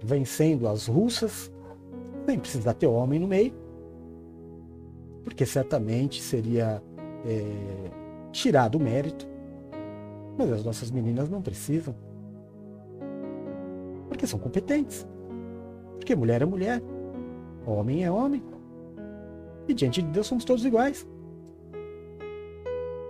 [0.00, 1.50] vencendo as russas
[2.28, 3.52] nem precisar ter homem no meio,
[5.24, 6.82] porque certamente seria
[7.26, 7.90] é,
[8.30, 9.26] tirar do mérito,
[10.38, 11.94] mas as nossas meninas não precisam.
[14.06, 15.06] Porque são competentes.
[15.96, 16.80] Porque mulher é mulher,
[17.66, 18.42] homem é homem.
[19.66, 21.06] E diante de Deus somos todos iguais.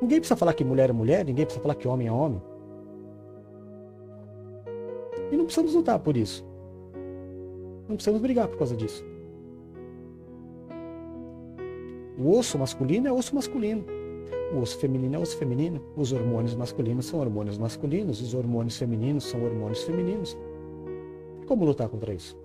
[0.01, 2.41] Ninguém precisa falar que mulher é mulher, ninguém precisa falar que homem é homem.
[5.31, 6.43] E não precisamos lutar por isso.
[7.89, 9.05] Não precisamos brigar por causa disso.
[12.19, 13.98] O osso masculino é osso masculino.
[14.53, 15.81] O osso feminino é osso feminino.
[15.97, 18.21] Os hormônios masculinos são hormônios masculinos.
[18.21, 20.37] Os hormônios femininos são hormônios femininos.
[21.47, 22.39] Como lutar contra isso?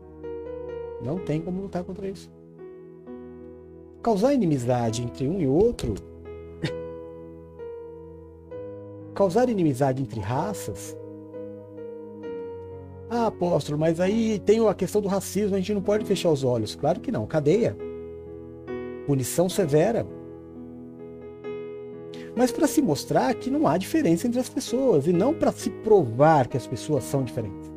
[1.02, 2.30] Não tem como lutar contra isso.
[4.02, 5.94] Causar inimizade entre um e outro.
[9.16, 10.98] causar inimizade entre raças.
[13.10, 16.44] Ah, apóstolo, mas aí tem a questão do racismo, a gente não pode fechar os
[16.44, 16.76] olhos.
[16.76, 17.78] Claro que não, cadeia.
[19.06, 20.06] Punição severa.
[22.36, 25.70] Mas para se mostrar que não há diferença entre as pessoas e não para se
[25.70, 27.72] provar que as pessoas são diferentes.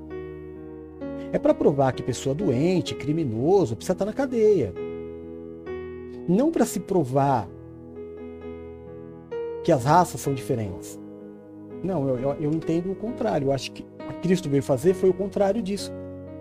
[1.33, 4.73] É para provar que pessoa doente, criminoso, precisa estar na cadeia.
[6.29, 7.49] Não para se provar
[9.63, 10.99] que as raças são diferentes.
[11.83, 13.49] Não, eu, eu, eu, entendo o contrário.
[13.49, 15.93] Eu acho que o que Cristo veio fazer foi o contrário disso.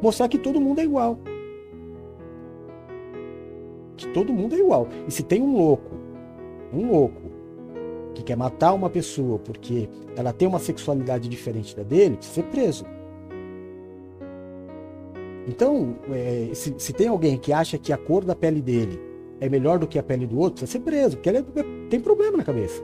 [0.02, 1.20] Mostrar que todo mundo é igual.
[3.98, 4.88] Que todo mundo é igual.
[5.08, 5.92] E se tem um louco,
[6.74, 7.22] um louco,
[8.16, 12.44] que quer matar uma pessoa porque ela tem uma sexualidade diferente da dele, precisa ser
[12.44, 12.86] preso.
[15.48, 19.00] Então, é, se, se, tem alguém que acha que a cor da pele dele
[19.40, 21.44] é melhor do que a pele do outro, precisa ser preso, porque ele é,
[21.90, 22.82] tem problema na cabeça.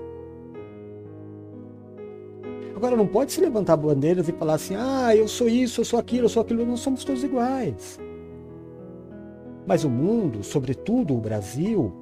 [2.76, 6.00] Agora, não pode se levantar bandeiras e falar assim: ah, eu sou isso, eu sou
[6.00, 8.00] aquilo, eu sou aquilo, nós somos todos iguais.
[9.66, 11.94] Mas o mundo, sobretudo o Brasil,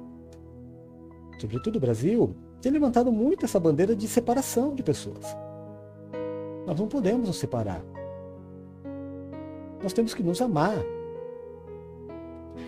[1.38, 5.24] sobretudo o Brasil, tem levantado muito essa bandeira de separação de pessoas.
[6.66, 7.82] Nós não podemos nos separar.
[9.82, 10.78] Nós temos que nos amar.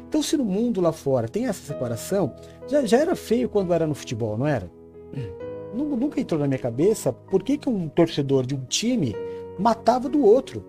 [0.09, 2.35] Então, se no mundo lá fora tem essa separação,
[2.67, 4.71] já, já era feio quando era no futebol, não era?
[5.75, 9.15] Nunca entrou na minha cabeça por que, que um torcedor de um time
[9.59, 10.65] matava do outro.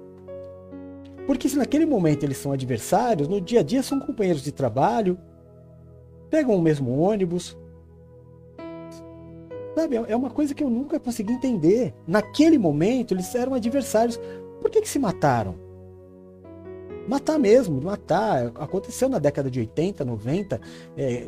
[1.25, 5.17] Porque se naquele momento eles são adversários, no dia a dia são companheiros de trabalho,
[6.29, 7.57] pegam o mesmo ônibus.
[9.75, 11.93] Sabe, é uma coisa que eu nunca consegui entender.
[12.05, 14.19] Naquele momento eles eram adversários.
[14.61, 15.55] Por que, que se mataram?
[17.07, 18.51] Matar mesmo, matar.
[18.55, 20.61] Aconteceu na década de 80, 90,
[20.95, 21.27] é,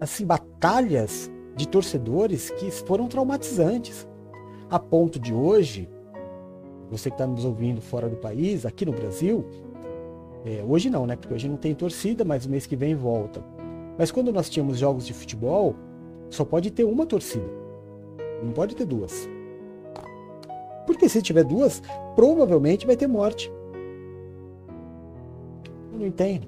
[0.00, 4.08] assim, batalhas de torcedores que foram traumatizantes.
[4.68, 5.88] A ponto de hoje,
[6.90, 9.44] você que está nos ouvindo fora do país, aqui no Brasil,
[10.44, 11.14] é, hoje não, né?
[11.16, 13.42] Porque hoje não tem torcida, mas o mês que vem volta.
[13.96, 15.76] Mas quando nós tínhamos jogos de futebol,
[16.28, 17.63] só pode ter uma torcida.
[18.44, 19.28] Não pode ter duas.
[20.86, 21.82] Porque se tiver duas,
[22.14, 23.50] provavelmente vai ter morte.
[25.92, 26.46] Eu não entendo.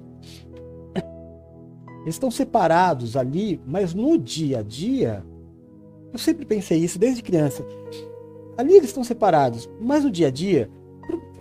[2.03, 5.25] Eles estão separados ali, mas no dia a dia,
[6.13, 7.65] eu sempre pensei isso desde criança.
[8.57, 10.69] Ali eles estão separados, mas no dia a dia,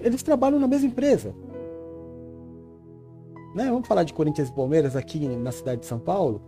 [0.01, 1.35] eles trabalham na mesma empresa.
[3.55, 3.67] Né?
[3.71, 6.43] Vamos falar de Corinthians e Palmeiras aqui na cidade de São Paulo.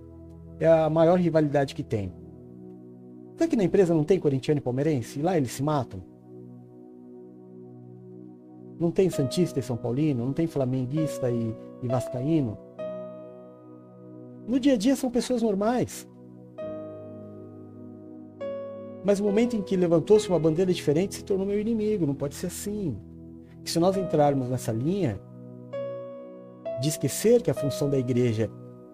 [0.60, 2.12] É a maior rivalidade que tem.
[3.38, 5.20] Será que na empresa não tem corintiano e palmeirense?
[5.20, 6.02] E lá eles se matam?
[8.80, 10.26] Não tem Santista e São Paulino?
[10.26, 12.58] Não tem Flamenguista e, e Vascaíno?
[14.44, 16.08] No dia a dia são pessoas normais.
[19.04, 22.04] Mas o momento em que levantou-se uma bandeira diferente se tornou meu inimigo.
[22.08, 22.96] Não pode ser assim.
[23.64, 25.20] E se nós entrarmos nessa linha
[26.80, 28.50] de esquecer que a função da igreja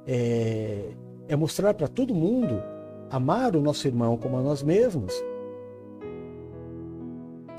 [0.06, 0.90] é,
[1.28, 2.73] é mostrar para todo mundo
[3.10, 5.14] amar o nosso irmão como a nós mesmos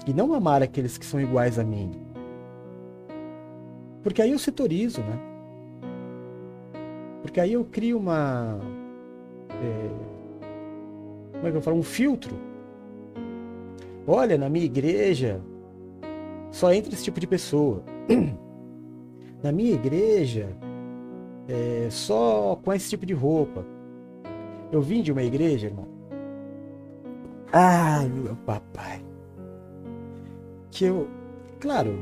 [0.07, 1.91] e não amar aqueles que são iguais a mim.
[4.03, 5.19] Porque aí eu setorizo, né?
[7.21, 8.59] Porque aí eu crio uma.
[9.49, 9.89] É,
[11.33, 11.77] como é que eu falo?
[11.77, 12.35] Um filtro.
[14.05, 15.41] Olha, na minha igreja
[16.51, 17.83] só entra esse tipo de pessoa.
[19.43, 20.55] Na minha igreja
[21.47, 23.65] é, só com esse tipo de roupa.
[24.75, 25.87] Eu vim de uma igreja, irmão.
[27.53, 29.01] Ai, meu papai.
[30.69, 31.07] Que eu,
[31.61, 31.97] claro,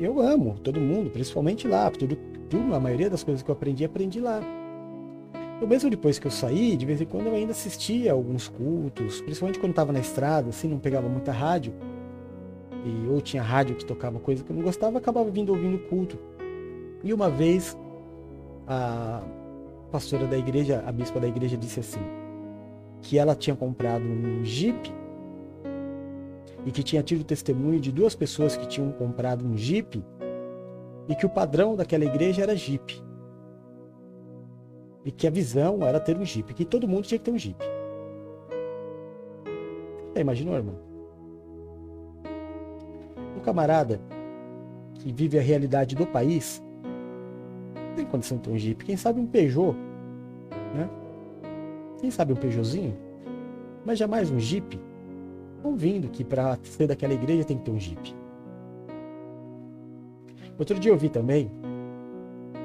[0.00, 2.16] eu amo todo mundo, principalmente lá, tudo,
[2.48, 4.40] tudo, a maioria das coisas que eu aprendi, aprendi lá.
[5.60, 9.20] Eu mesmo depois que eu saí, de vez em quando eu ainda assistia alguns cultos,
[9.20, 11.74] principalmente quando estava na estrada, assim, não pegava muita rádio.
[12.86, 16.18] E, ou tinha rádio que tocava coisa que eu não gostava, acabava vindo ouvindo culto.
[17.04, 17.76] E uma vez
[18.66, 19.22] a
[19.92, 22.00] pastora da igreja, a bispa da igreja disse assim:
[23.02, 24.90] que ela tinha comprado um Jeep
[26.64, 30.02] e que tinha tido testemunho de duas pessoas que tinham comprado um Jeep
[31.08, 33.02] e que o padrão daquela igreja era Jeep.
[35.04, 37.38] E que a visão era ter um Jeep, que todo mundo tinha que ter um
[37.38, 37.58] Jeep.
[40.12, 40.78] Você imaginou, irmão?
[43.36, 44.00] Um camarada
[44.94, 46.62] que vive a realidade do país
[47.92, 48.84] não tem condição de ter um Jeep.
[48.84, 49.76] Quem sabe um Peugeot,
[50.74, 50.88] né?
[52.00, 52.96] Quem sabe um Peugeotzinho?
[53.84, 54.80] Mas jamais um Jeep.
[55.62, 58.16] Ouvindo que para ser daquela igreja tem que ter um Jeep.
[60.58, 61.50] Outro dia eu vi também,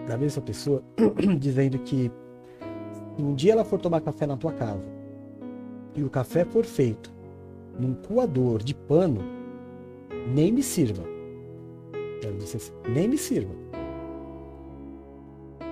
[0.07, 0.81] da mesma pessoa,
[1.39, 2.11] dizendo que
[3.15, 4.87] se um dia ela for tomar café na tua casa
[5.95, 7.11] e o café for feito
[7.77, 9.21] num coador de pano,
[10.33, 11.03] nem me sirva.
[12.23, 13.66] Ela disse assim, nem me sirva.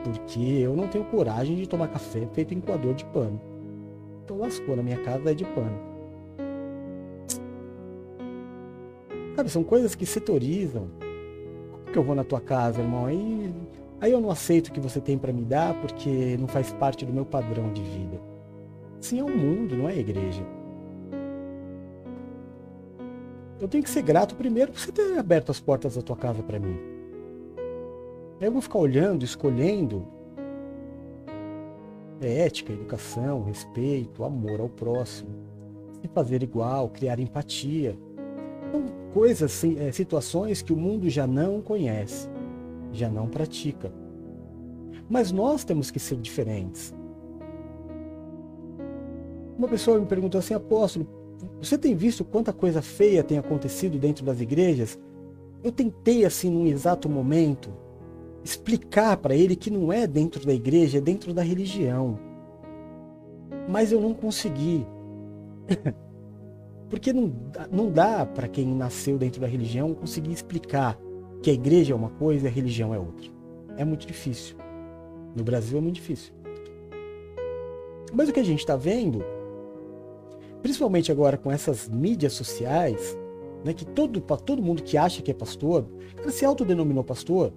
[0.06, 3.42] Porque eu não tenho coragem de tomar café feito em coador de pano.
[4.24, 5.80] Então lascou, na minha casa é de pano.
[9.36, 10.88] Sabe, são coisas que setorizam.
[11.72, 13.08] Como que eu vou na tua casa, irmão?
[13.08, 13.52] Aí,
[14.00, 17.04] aí eu não aceito o que você tem para me dar porque não faz parte
[17.04, 18.22] do meu padrão de vida.
[19.02, 20.44] Sim, é o mundo, não é a igreja.
[23.60, 26.44] Eu tenho que ser grato primeiro por você ter aberto as portas da tua casa
[26.44, 26.95] para mim.
[28.40, 30.06] Eu vou ficar olhando, escolhendo.
[32.20, 35.30] É ética, educação, respeito, amor ao próximo.
[36.02, 37.98] Se fazer igual, criar empatia.
[38.72, 42.30] São coisas, é, situações que o mundo já não conhece,
[42.92, 43.92] já não pratica.
[45.10, 46.94] Mas nós temos que ser diferentes.
[49.58, 51.08] Uma pessoa me perguntou assim, apóstolo,
[51.62, 55.00] você tem visto quanta coisa feia tem acontecido dentro das igrejas?
[55.64, 57.72] Eu tentei, assim, num exato momento,
[58.46, 62.20] explicar para ele que não é dentro da igreja, é dentro da religião.
[63.68, 64.86] Mas eu não consegui.
[66.88, 67.34] Porque não,
[67.72, 70.96] não dá para quem nasceu dentro da religião conseguir explicar
[71.42, 73.32] que a igreja é uma coisa e a religião é outra.
[73.76, 74.56] É muito difícil.
[75.36, 76.32] No Brasil é muito difícil.
[78.14, 79.26] Mas o que a gente está vendo
[80.62, 83.16] principalmente agora com essas mídias sociais,
[83.64, 85.86] né, que todo, todo mundo que acha que é pastor,
[86.16, 87.54] cara se autodenominou pastor,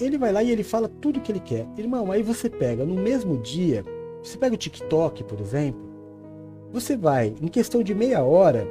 [0.00, 1.66] ele vai lá e ele fala tudo que ele quer.
[1.76, 3.84] Irmão, aí você pega no mesmo dia,
[4.22, 5.80] você pega o TikTok, por exemplo,
[6.72, 8.66] você vai, em questão de meia hora,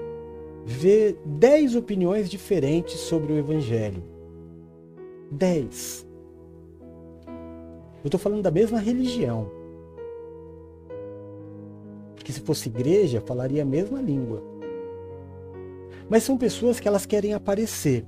[0.65, 4.03] ver 10 opiniões diferentes sobre o Evangelho.
[5.32, 6.07] 10.
[8.03, 9.57] Eu estou falando da mesma religião
[12.28, 14.43] que se fosse igreja, falaria a mesma língua.
[16.09, 18.05] Mas são pessoas que elas querem aparecer.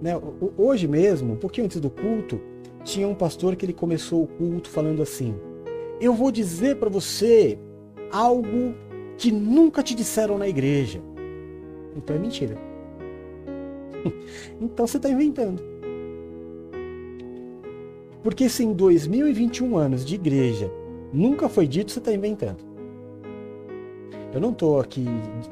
[0.00, 0.12] Né?
[0.56, 2.40] Hoje mesmo, um pouquinho antes do culto,
[2.84, 5.34] tinha um pastor que ele começou o culto falando assim:
[6.00, 7.58] Eu vou dizer para você
[8.10, 8.74] algo
[9.16, 11.00] que nunca te disseram na igreja.
[11.96, 12.56] Então é mentira.
[14.60, 15.62] então você está inventando.
[18.22, 20.70] Porque se em 2021 anos de igreja
[21.12, 22.68] nunca foi dito, você está inventando.
[24.32, 25.06] Eu não estou aqui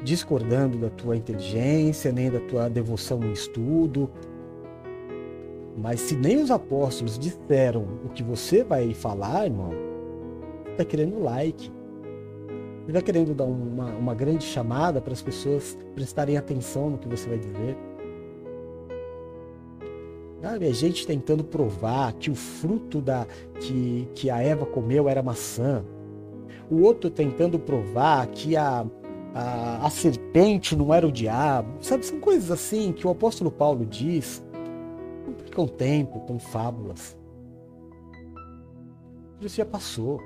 [0.05, 4.11] discordando da tua inteligência, nem da tua devoção no estudo.
[5.77, 9.71] Mas se nem os apóstolos disseram o que você vai falar, irmão,
[10.71, 11.71] está querendo like.
[12.85, 17.09] Você está querendo dar uma, uma grande chamada para as pessoas prestarem atenção no que
[17.09, 17.77] você vai dizer.
[20.41, 23.27] Sabe, a gente tentando provar que o fruto da
[23.59, 25.85] que, que a Eva comeu era maçã
[26.71, 28.85] o outro tentando provar que a,
[29.35, 31.77] a, a serpente não era o diabo.
[31.81, 34.43] Sabe, são coisas assim que o apóstolo Paulo diz.
[35.57, 37.17] Com tempo, com fábulas.
[39.41, 40.21] Isso já passou.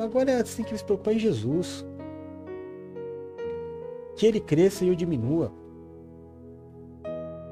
[0.00, 1.84] Agora é assim que eles propõem Jesus.
[4.16, 5.52] Que ele cresça e eu diminua.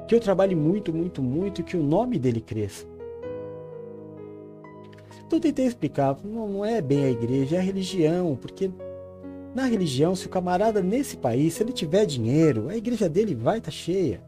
[0.07, 2.86] Que eu trabalhe muito, muito, muito e que o nome dele cresça.
[5.26, 8.70] Então eu tentei explicar, não, não é bem a igreja, é a religião, porque
[9.55, 13.59] na religião, se o camarada nesse país, se ele tiver dinheiro, a igreja dele vai
[13.59, 14.22] estar tá cheia.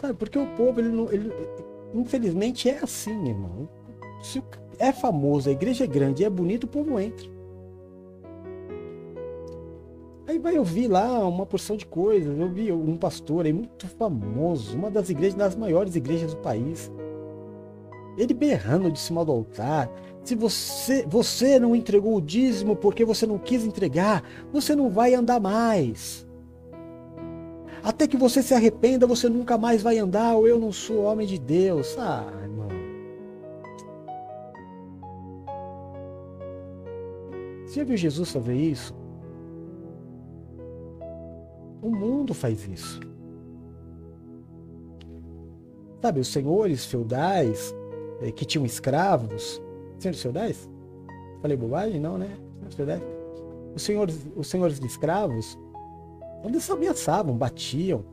[0.00, 1.32] Sabe, porque o povo, ele, ele,
[1.92, 3.68] infelizmente é assim, irmão.
[4.22, 4.42] Se
[4.78, 7.28] é famoso, a igreja é grande é bonito, o povo entra.
[10.28, 12.38] Aí vai ouvir lá uma porção de coisas.
[12.38, 16.92] Eu vi um pastor aí muito famoso, uma das igrejas, das maiores igrejas do país.
[18.16, 19.90] Ele berrando de cima do altar.
[20.28, 24.22] Se você, você não entregou o dízimo porque você não quis entregar,
[24.52, 26.28] você não vai andar mais.
[27.82, 31.26] Até que você se arrependa, você nunca mais vai andar, ou eu não sou homem
[31.26, 31.96] de Deus.
[31.98, 32.68] Ah, irmão.
[37.64, 38.94] Você já viu Jesus fazer isso?
[41.80, 43.00] O mundo faz isso.
[46.02, 47.74] Sabe, os senhores feudais
[48.20, 49.58] eh, que tinham escravos,
[49.98, 50.70] Senhores feudais?
[51.40, 52.00] Falei bobagem?
[52.00, 52.28] Não, né?
[52.56, 53.02] Senhores feudais.
[53.74, 55.58] Os senhores, os senhores de escravos,
[56.44, 58.04] eles ameaçavam, batiam,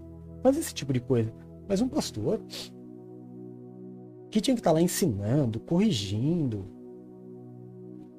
[0.41, 1.33] faziam esse tipo de coisa.
[1.67, 2.39] Mas um pastor
[4.29, 6.65] que tinha que estar lá ensinando, corrigindo,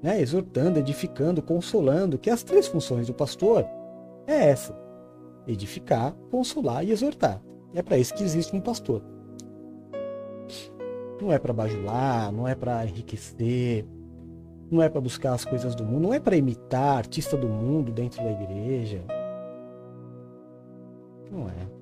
[0.03, 3.64] né, exortando, edificando, consolando, que as três funções do pastor
[4.27, 4.77] é essa:
[5.47, 7.43] edificar, consolar e exortar.
[7.75, 9.03] É para isso que existe um pastor.
[11.21, 13.87] Não é para bajular, não é para enriquecer,
[14.71, 17.93] não é para buscar as coisas do mundo, não é para imitar artista do mundo
[17.93, 19.03] dentro da igreja.
[21.31, 21.77] Não é.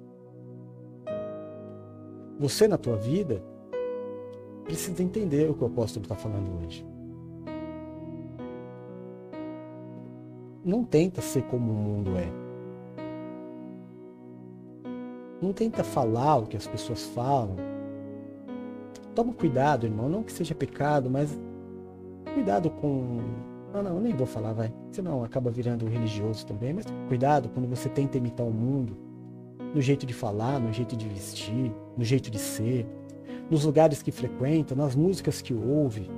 [2.39, 3.43] Você na tua vida
[4.64, 6.87] precisa entender o que o apóstolo está falando hoje.
[10.64, 12.28] Não tenta ser como o mundo é.
[15.41, 17.74] Não tenta falar o que as pessoas falam.
[19.14, 20.08] Toma cuidado, irmão.
[20.08, 21.38] Não que seja pecado, mas
[22.34, 23.20] cuidado com.
[23.72, 24.72] Não, não, nem vou falar, vai.
[24.92, 26.72] Senão acaba virando religioso também.
[26.72, 28.96] Mas cuidado quando você tenta imitar o mundo.
[29.74, 32.86] No jeito de falar, no jeito de vestir, no jeito de ser
[33.50, 36.10] nos lugares que frequenta, nas músicas que ouve.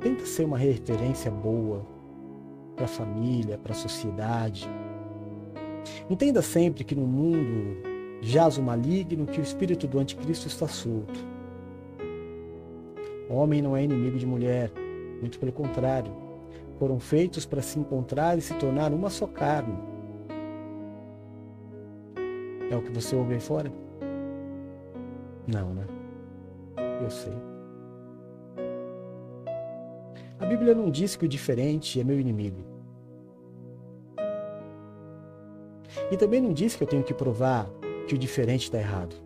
[0.00, 1.86] Tenta ser uma referência boa
[2.76, 4.68] para a família, para a sociedade.
[6.10, 7.93] Entenda sempre que no mundo
[8.24, 11.20] jaz o maligno, que o espírito do anticristo está solto.
[13.28, 14.70] Homem não é inimigo de mulher,
[15.20, 16.10] muito pelo contrário.
[16.78, 19.76] Foram feitos para se encontrar e se tornar uma só carne.
[22.70, 23.70] É o que você ouve aí fora?
[25.46, 25.86] Não, né?
[27.02, 27.32] Eu sei.
[30.38, 32.64] A Bíblia não diz que o diferente é meu inimigo.
[36.10, 37.68] E também não diz que eu tenho que provar
[38.06, 39.16] que o diferente está errado.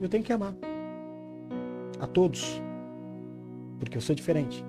[0.00, 0.54] Eu tenho que amar.
[2.00, 2.60] A todos.
[3.78, 4.64] Porque eu sou diferente.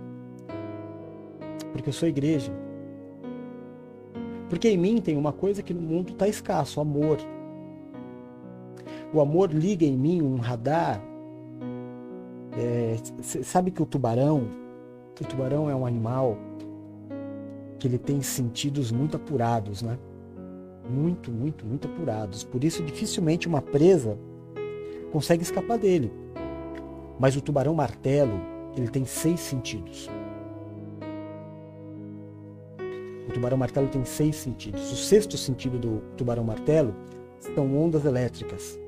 [1.72, 2.52] Porque eu sou igreja.
[4.50, 7.18] Porque em mim tem uma coisa que no mundo está escasso, amor.
[9.14, 11.02] O amor liga em mim um radar.
[12.58, 14.48] É, sabe que o tubarão,
[15.20, 16.38] o tubarão é um animal
[17.80, 19.98] que ele tem sentidos muito apurados, né?
[20.90, 22.44] Muito, muito, muito apurados.
[22.44, 24.18] Por isso dificilmente uma presa
[25.12, 26.12] consegue escapar dele.
[27.20, 28.40] Mas o tubarão martelo,
[28.76, 30.10] ele tem seis sentidos.
[33.36, 34.92] tubarão martelo tem seis sentidos.
[34.92, 36.96] O sexto sentido do tubarão martelo
[37.54, 38.80] são ondas elétricas.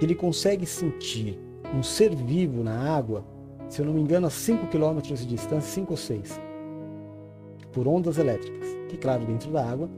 [0.00, 1.38] Ele consegue sentir
[1.74, 3.24] um ser vivo na água,
[3.68, 6.40] se eu não me engano, a 5 km de distância, 5 ou 6,
[7.72, 8.68] por ondas elétricas.
[8.88, 9.88] Que, claro, dentro da água,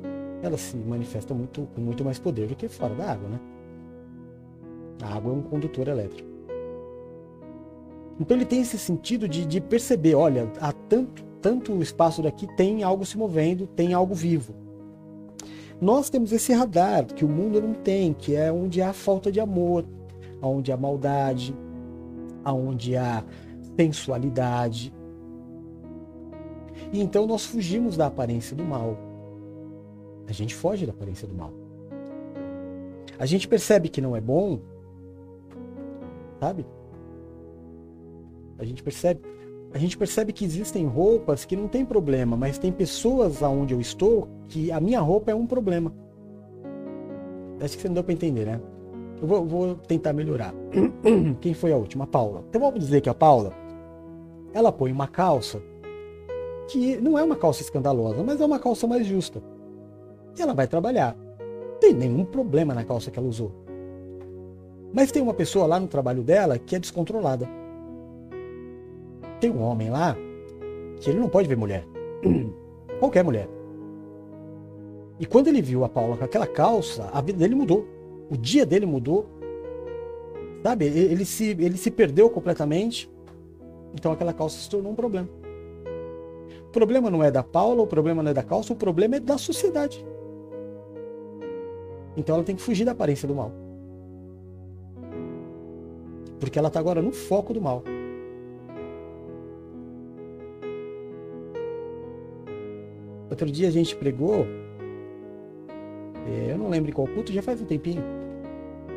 [0.42, 3.40] ela se manifesta muito, com muito mais poder do que fora da água, né?
[5.02, 6.28] A água é um condutor elétrico.
[8.20, 12.84] Então ele tem esse sentido de, de perceber, olha, há tanto tanto espaço daqui tem
[12.84, 14.54] algo se movendo, tem algo vivo.
[15.80, 19.40] Nós temos esse radar que o mundo não tem, que é onde há falta de
[19.40, 19.84] amor,
[20.40, 21.52] onde há maldade,
[22.46, 23.24] onde há
[23.76, 24.94] sensualidade.
[26.92, 28.96] E então nós fugimos da aparência do mal.
[30.28, 31.50] A gente foge da aparência do mal.
[33.18, 34.60] A gente percebe que não é bom,
[36.38, 36.66] sabe?
[38.58, 39.20] A gente percebe
[39.74, 43.80] a gente percebe que existem roupas que não tem problema, mas tem pessoas aonde eu
[43.80, 45.94] estou que a minha roupa é um problema.
[47.58, 48.60] Acho que você não deu para entender, né?
[49.20, 50.52] Eu vou, vou, tentar melhorar.
[51.40, 52.04] Quem foi a última?
[52.04, 52.44] A Paula.
[52.50, 53.52] Então vamos dizer que a Paula,
[54.52, 55.62] ela põe uma calça
[56.72, 59.42] que não é uma calça escandalosa, mas é uma calça mais justa.
[60.36, 61.16] E ela vai trabalhar.
[61.38, 63.52] Não tem nenhum problema na calça que ela usou.
[64.92, 67.48] Mas tem uma pessoa lá no trabalho dela que é descontrolada
[69.42, 70.16] tem um homem lá
[71.00, 71.84] que ele não pode ver mulher.
[73.00, 73.48] Qualquer mulher.
[75.18, 77.84] E quando ele viu a Paula com aquela calça, a vida dele mudou.
[78.30, 79.26] O dia dele mudou.
[80.62, 80.84] Sabe?
[80.84, 83.10] Ele se, ele se perdeu completamente.
[83.92, 85.28] Então aquela calça se tornou um problema.
[86.72, 89.20] O problema não é da Paula, o problema não é da calça, o problema é
[89.20, 90.02] da sociedade.
[92.16, 93.52] Então ela tem que fugir da aparência do mal.
[96.40, 97.82] Porque ela está agora no foco do mal.
[103.28, 104.46] Outro dia a gente pregou,
[106.26, 108.02] é, eu não lembro qual culto, já faz um tempinho,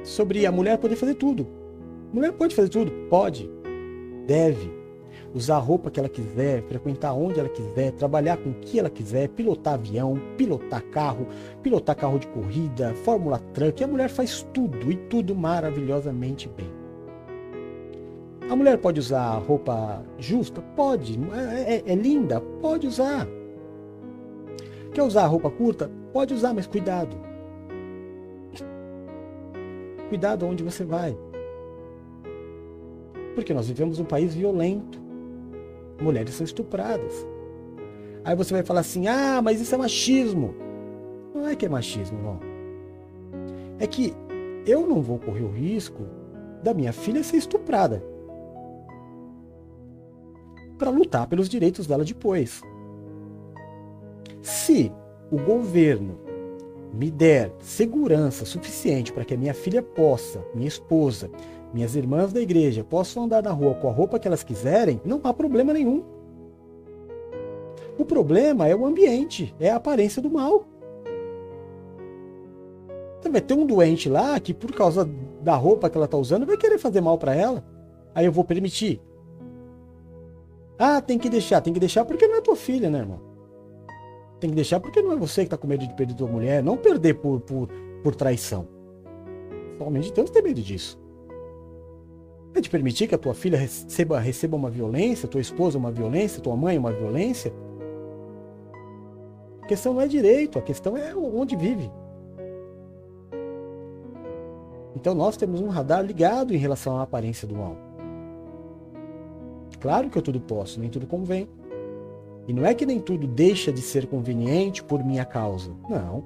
[0.02, 1.46] sobre a mulher poder fazer tudo.
[2.14, 2.90] Mulher pode fazer tudo?
[3.10, 3.50] Pode.
[4.26, 4.85] Deve.
[5.34, 8.90] Usar a roupa que ela quiser, frequentar onde ela quiser, trabalhar com o que ela
[8.90, 11.28] quiser, pilotar avião, pilotar carro,
[11.62, 13.84] pilotar carro de corrida, Fórmula Truck.
[13.84, 16.86] A mulher faz tudo e tudo maravilhosamente bem.
[18.50, 20.62] A mulher pode usar roupa justa?
[20.76, 21.20] Pode.
[21.34, 22.40] É, é, é linda?
[22.62, 23.28] Pode usar.
[24.94, 25.92] Quer usar roupa curta?
[26.14, 27.18] Pode usar, mas cuidado.
[30.08, 31.18] Cuidado onde você vai.
[33.34, 35.05] Porque nós vivemos um país violento.
[36.02, 37.26] Mulheres são estupradas.
[38.24, 40.56] Aí você vai falar assim: ah, mas isso é machismo.
[41.34, 42.40] Não é que é machismo, não.
[43.80, 44.14] É que
[44.66, 46.04] eu não vou correr o risco
[46.64, 48.04] da minha filha ser estuprada
[50.78, 52.62] para lutar pelos direitos dela depois.
[54.42, 54.92] Se
[55.32, 56.20] o governo
[56.94, 61.30] me der segurança suficiente para que a minha filha possa, minha esposa,
[61.74, 65.20] minhas irmãs da igreja possam andar na rua com a roupa que elas quiserem, não
[65.24, 66.04] há problema nenhum.
[67.98, 70.66] O problema é o ambiente, é a aparência do mal.
[73.20, 75.10] Então vai ter um doente lá que, por causa
[75.42, 77.66] da roupa que ela está usando, vai querer fazer mal para ela.
[78.14, 79.02] Aí eu vou permitir.
[80.78, 83.20] Ah, tem que deixar, tem que deixar porque não é tua filha, né, irmão?
[84.40, 86.62] Tem que deixar porque não é você que está com medo de perder tua mulher,
[86.62, 87.70] não perder por, por,
[88.04, 88.68] por traição.
[89.78, 91.00] Somente Deus tem medo disso.
[92.56, 96.42] É de permitir que a tua filha receba, receba uma violência, tua esposa uma violência,
[96.42, 97.54] tua mãe uma violência?
[99.62, 101.92] A questão não é direito, a questão é onde vive.
[104.96, 107.76] Então nós temos um radar ligado em relação à aparência do mal.
[109.82, 111.50] Claro que eu tudo posso, nem tudo convém.
[112.48, 115.72] E não é que nem tudo deixa de ser conveniente por minha causa.
[115.90, 116.24] Não.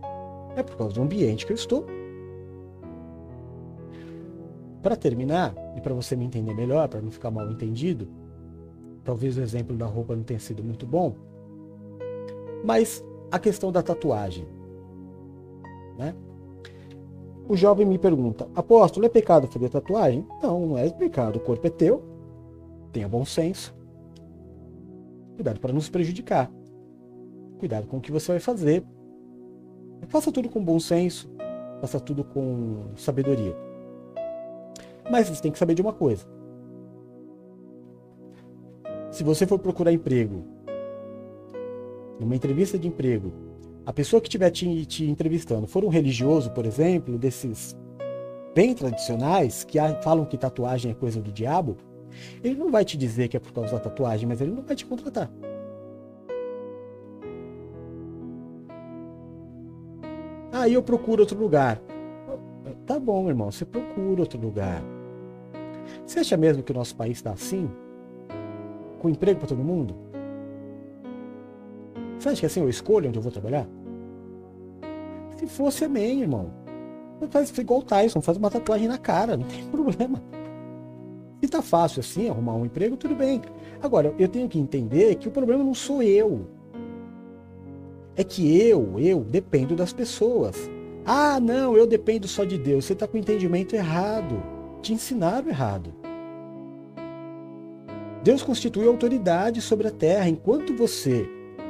[0.55, 1.85] É por causa do ambiente que eu estou.
[4.81, 8.07] Para terminar, e para você me entender melhor, para não ficar mal entendido,
[9.03, 11.15] talvez o exemplo da roupa não tenha sido muito bom,
[12.63, 14.45] mas a questão da tatuagem.
[15.97, 16.15] Né?
[17.47, 20.25] O jovem me pergunta: Apóstolo, é pecado fazer tatuagem?
[20.41, 21.37] Não, não é pecado.
[21.37, 22.03] O corpo é teu.
[22.91, 23.75] Tenha bom senso.
[25.35, 26.51] Cuidado para não se prejudicar.
[27.59, 28.83] Cuidado com o que você vai fazer.
[30.07, 31.29] Faça tudo com bom senso.
[31.81, 33.55] Faça tudo com sabedoria.
[35.09, 36.25] Mas você tem que saber de uma coisa.
[39.11, 40.45] Se você for procurar emprego,
[42.19, 43.33] numa entrevista de emprego,
[43.85, 47.75] a pessoa que estiver te, te, entrevistando for um religioso, por exemplo, desses
[48.53, 51.77] bem tradicionais, que falam que tatuagem é coisa do diabo,
[52.43, 54.75] ele não vai te dizer que é por causa da tatuagem, mas ele não vai
[54.75, 55.31] te contratar.
[60.51, 61.81] Aí eu procuro outro lugar.
[62.85, 64.83] Tá bom, irmão, você procura outro lugar.
[66.05, 67.69] Você acha mesmo que o nosso país está assim?
[68.99, 69.95] Com emprego para todo mundo?
[72.17, 73.67] Você acha que assim eu escolho onde eu vou trabalhar?
[75.37, 76.51] Se fosse, amém, irmão.
[77.29, 80.21] Faz igual o Tyson, faz uma tatuagem na cara, não tem problema.
[81.41, 83.41] Se tá fácil assim arrumar um emprego, tudo bem.
[83.81, 86.47] Agora, eu tenho que entender que o problema não sou eu.
[88.15, 90.69] É que eu, eu dependo das pessoas.
[91.05, 92.83] Ah, não, eu dependo só de Deus.
[92.83, 94.43] Você está com o entendimento errado.
[94.81, 95.93] Te ensinaram errado.
[98.23, 100.29] Deus constitui autoridade sobre a terra.
[100.29, 101.27] Enquanto você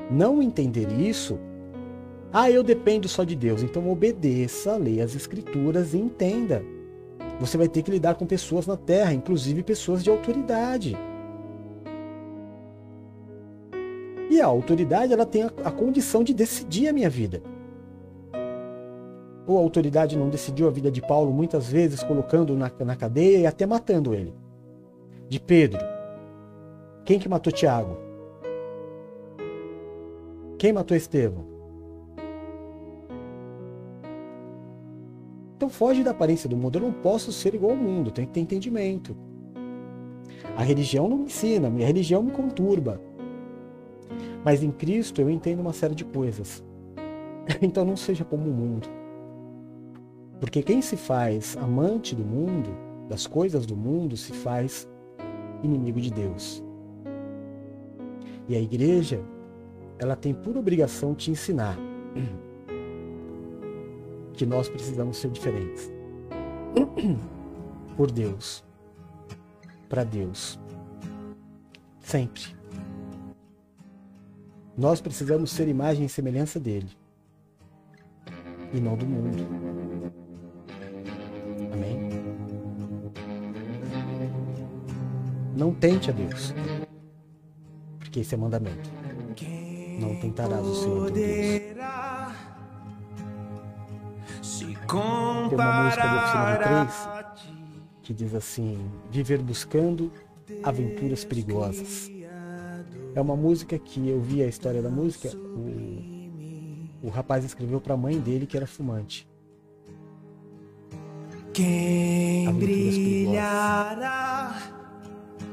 [0.09, 1.39] não entender isso,
[2.31, 3.63] ah, eu dependo só de Deus.
[3.63, 6.63] Então obedeça, leia as escrituras e entenda.
[7.39, 10.97] Você vai ter que lidar com pessoas na terra, inclusive pessoas de autoridade.
[14.29, 17.41] E a autoridade ela tem a, a condição de decidir a minha vida.
[19.49, 23.39] Ou a autoridade não decidiu a vida de Paulo muitas vezes, colocando na, na cadeia
[23.39, 24.31] e até matando ele.
[25.27, 25.79] De Pedro.
[27.03, 27.97] Quem que matou Tiago?
[30.59, 31.47] Quem matou Estevão?
[35.57, 36.77] Então foge da aparência do mundo.
[36.77, 39.17] Eu não posso ser igual ao mundo, tenho que ter entendimento.
[40.55, 43.01] A religião não me ensina, a religião me conturba.
[44.45, 46.63] Mas em Cristo eu entendo uma série de coisas.
[47.63, 48.98] Então não seja como o mundo.
[50.39, 52.69] Porque quem se faz amante do mundo,
[53.09, 54.87] das coisas do mundo, se faz
[55.61, 56.63] inimigo de Deus.
[58.47, 59.21] E a igreja,
[59.97, 61.77] ela tem por obrigação te ensinar
[64.33, 65.91] que nós precisamos ser diferentes.
[67.97, 68.63] Por Deus.
[69.89, 70.57] Para Deus.
[71.99, 72.43] Sempre.
[74.77, 76.89] Nós precisamos ser imagem e semelhança dele.
[78.73, 79.78] E não do mundo.
[85.59, 86.53] Não tente a Deus.
[87.99, 88.89] Porque esse é mandamento.
[89.99, 91.77] Não tentarás o Senhor teu Deus.
[95.49, 97.09] Tem uma música do Oficina 3
[98.01, 100.09] que diz assim: Viver buscando
[100.63, 102.09] aventuras perigosas.
[103.13, 105.35] É uma música que eu vi a história da música.
[105.35, 106.39] O,
[107.03, 109.27] o rapaz escreveu para a mãe dele que era fumante.
[111.51, 114.78] Quem brilhará?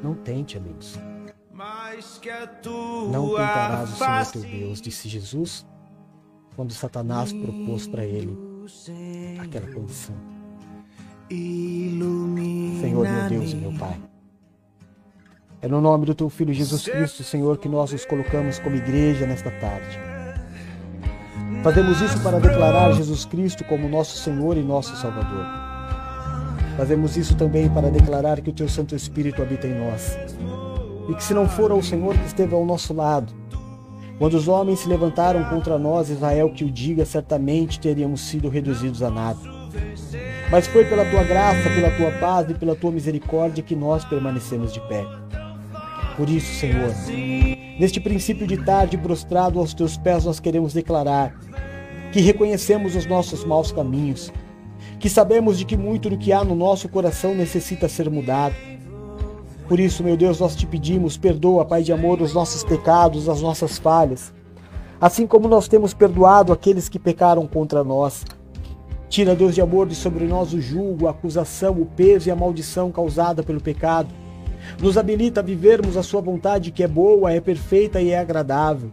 [0.06, 0.96] Não tente, amigos.
[3.10, 5.66] Não tentarás o Senhor teu Deus, disse Jesus,
[6.54, 8.38] quando Satanás propôs para ele
[9.42, 10.14] aquela condição.
[12.80, 14.00] Senhor, meu Deus e meu Pai.
[15.60, 19.26] É no nome do teu Filho Jesus Cristo, Senhor, que nós nos colocamos como igreja
[19.26, 19.98] nesta tarde.
[21.64, 25.65] Fazemos isso para declarar Jesus Cristo como nosso Senhor e nosso Salvador.
[26.76, 30.18] Fazemos isso também para declarar que o teu Santo Espírito habita em nós.
[31.08, 33.32] E que se não for o Senhor que esteve ao nosso lado,
[34.18, 39.02] quando os homens se levantaram contra nós, Israel que o diga, certamente teríamos sido reduzidos
[39.02, 39.38] a nada.
[40.50, 44.72] Mas foi pela tua graça, pela tua paz e pela tua misericórdia que nós permanecemos
[44.72, 45.04] de pé.
[46.16, 46.90] Por isso, Senhor,
[47.78, 51.34] neste princípio de tarde prostrado aos teus pés, nós queremos declarar
[52.10, 54.32] que reconhecemos os nossos maus caminhos,
[54.98, 58.54] que sabemos de que muito do que há no nosso coração necessita ser mudado.
[59.68, 63.42] Por isso, meu Deus, nós te pedimos, perdoa, Pai de amor, os nossos pecados, as
[63.42, 64.32] nossas falhas,
[65.00, 68.24] assim como nós temos perdoado aqueles que pecaram contra nós.
[69.08, 72.36] Tira, Deus de amor, de sobre nós o julgo, a acusação, o peso e a
[72.36, 74.08] maldição causada pelo pecado
[74.80, 78.90] nos habilita a vivermos a Sua vontade que é boa, é perfeita e é agradável.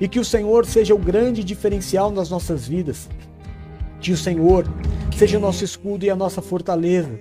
[0.00, 3.08] E que o Senhor seja o grande diferencial nas nossas vidas.
[4.00, 4.64] Que o Senhor
[5.16, 7.18] seja o nosso escudo e a nossa fortaleza,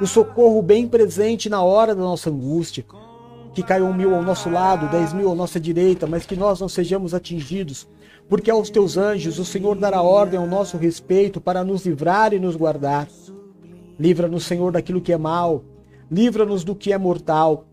[0.00, 2.84] o socorro bem presente na hora da nossa angústia.
[3.54, 6.68] Que caiam mil ao nosso lado, dez mil à nossa direita, mas que nós não
[6.68, 7.88] sejamos atingidos,
[8.28, 12.38] porque aos teus anjos o Senhor dará ordem ao nosso respeito para nos livrar e
[12.38, 13.08] nos guardar.
[13.98, 15.64] Livra-nos, Senhor, daquilo que é mal,
[16.10, 17.66] livra-nos do que é mortal.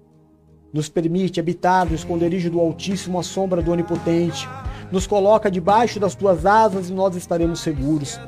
[0.73, 4.49] Nos permite habitar no esconderijo do Altíssimo, à sombra do Onipotente.
[4.91, 8.19] Nos coloca debaixo das tuas asas e nós estaremos seguros.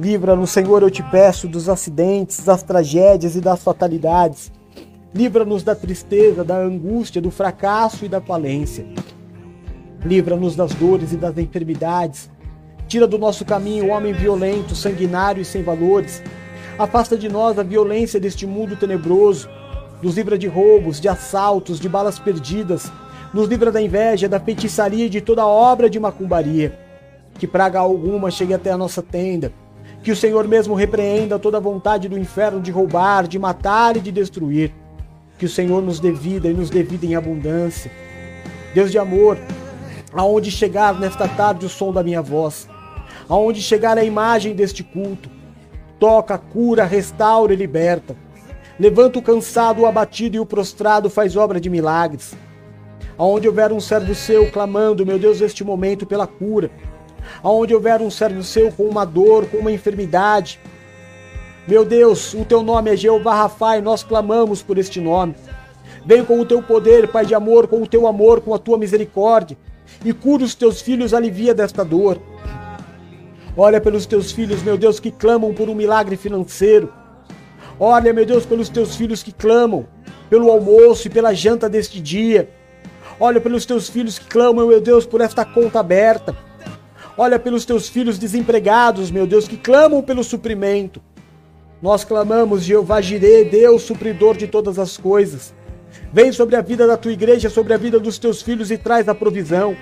[0.00, 4.50] Livra-nos, Senhor, eu te peço, dos acidentes, das tragédias e das fatalidades.
[5.14, 8.86] Livra-nos da tristeza, da angústia, do fracasso e da falência.
[10.04, 12.30] Livra-nos das dores e das enfermidades.
[12.88, 16.22] Tira do nosso caminho o homem violento, sanguinário e sem valores
[16.78, 19.48] Afasta de nós a violência deste mundo tenebroso.
[20.02, 22.90] Nos livra de roubos, de assaltos, de balas perdidas.
[23.32, 26.78] Nos livra da inveja, da feitiçaria e de toda obra de macumbaria.
[27.38, 29.50] Que praga alguma chegue até a nossa tenda.
[30.02, 34.12] Que o Senhor mesmo repreenda toda vontade do inferno de roubar, de matar e de
[34.12, 34.70] destruir.
[35.38, 37.90] Que o Senhor nos dê vida e nos dê vida em abundância.
[38.74, 39.38] Deus de amor,
[40.12, 42.68] aonde chegar nesta tarde o som da minha voz,
[43.28, 45.30] aonde chegar a imagem deste culto,
[45.98, 48.14] toca, cura, restaura e liberta.
[48.78, 52.34] Levanta o cansado, o abatido e o prostrado, faz obra de milagres.
[53.22, 56.72] Aonde houver um servo seu clamando, meu Deus, neste momento pela cura.
[57.40, 60.58] Aonde houver um servo seu com uma dor, com uma enfermidade.
[61.68, 65.36] Meu Deus, o teu nome é Jeová Rafa e nós clamamos por este nome.
[66.04, 68.76] Vem com o teu poder, Pai de amor, com o teu amor, com a tua
[68.76, 69.56] misericórdia,
[70.04, 72.20] e cura os teus filhos, alivia desta dor.
[73.56, 76.92] Olha pelos teus filhos, meu Deus, que clamam por um milagre financeiro.
[77.78, 79.86] Olha, meu Deus, pelos teus filhos que clamam
[80.28, 82.50] pelo almoço e pela janta deste dia.
[83.24, 86.36] Olha pelos teus filhos que clamam, meu Deus, por esta conta aberta.
[87.16, 91.00] Olha pelos teus filhos desempregados, meu Deus, que clamam pelo suprimento.
[91.80, 95.54] Nós clamamos, Jeová Jireh, Deus supridor de todas as coisas.
[96.12, 99.08] Vem sobre a vida da tua igreja, sobre a vida dos teus filhos e traz
[99.08, 99.76] a provisão.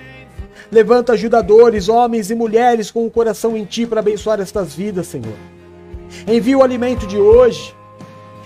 [0.71, 5.33] Levanta ajudadores, homens e mulheres com o coração em ti para abençoar estas vidas, Senhor.
[6.27, 7.73] Envia o alimento de hoje.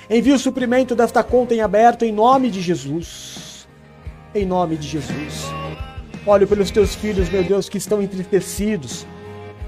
[0.09, 3.44] Envia o suprimento desta conta em aberto em nome de Jesus.
[4.35, 5.45] Em nome de Jesus.
[6.27, 9.07] Olha pelos teus filhos, meu Deus, que estão entristecidos.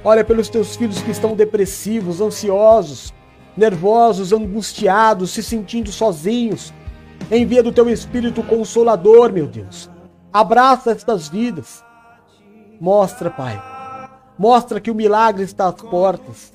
[0.04, 3.14] Olha pelos teus filhos que estão depressivos, ansiosos,
[3.56, 6.74] nervosos, angustiados, se sentindo sozinhos.
[7.32, 9.90] Envia do teu Espírito Consolador, meu Deus.
[10.34, 11.82] Abraça estas vidas.
[12.78, 13.64] Mostra, Pai.
[14.38, 16.52] Mostra que o milagre está às portas.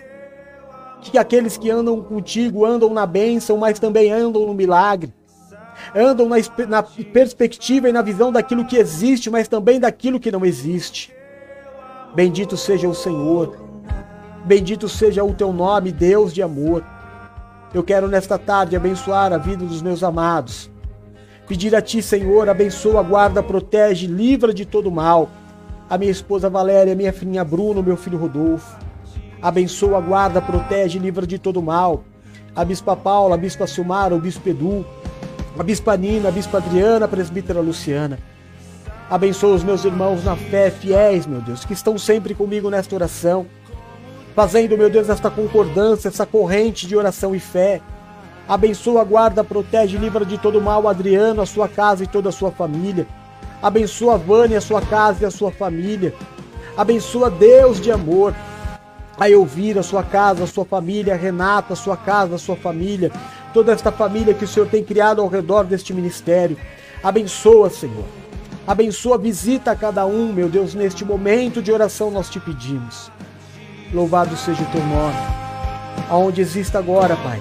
[1.01, 5.15] Que aqueles que andam contigo andam na bênção, mas também andam no milagre.
[5.95, 6.37] Andam na,
[6.69, 11.13] na perspectiva e na visão daquilo que existe, mas também daquilo que não existe.
[12.15, 13.57] Bendito seja o Senhor.
[14.45, 16.85] Bendito seja o teu nome, Deus de amor.
[17.73, 20.71] Eu quero nesta tarde abençoar a vida dos meus amados.
[21.47, 25.29] Pedir a ti, Senhor, abençoa, guarda, protege, livra de todo mal.
[25.89, 28.79] A minha esposa Valéria, minha filhinha Bruno, meu filho Rodolfo.
[29.41, 32.05] Abençoa, guarda, protege, livra de todo mal.
[32.55, 34.87] A bispa Paula, a bispa Silmara, o bispo Edu,
[35.63, 38.19] a bispa Nina, a bispa Adriana, a presbítera Luciana.
[39.09, 43.47] Abençoa os meus irmãos na fé, fiéis, meu Deus, que estão sempre comigo nesta oração,
[44.35, 47.81] fazendo, meu Deus, esta concordância, essa corrente de oração e fé.
[48.49, 52.51] Abençoa, guarda, protege, livra de todo mal Adriano, a sua casa e toda a sua
[52.51, 53.07] família.
[53.63, 56.13] Abençoa Vânia, a sua casa e a sua família.
[56.77, 58.35] Abençoa Deus de amor.
[59.17, 62.57] A Elvira, a sua casa, a sua família, a Renata, a sua casa, a sua
[62.57, 63.13] família,
[63.53, 66.57] toda esta família que o Senhor tem criado ao redor deste ministério.
[67.03, 68.05] Abençoa, Senhor.
[68.67, 73.11] Abençoa, visita a cada um, meu Deus, neste momento de oração nós te pedimos.
[73.93, 75.17] Louvado seja o teu nome.
[76.09, 77.41] Aonde exista agora, Pai,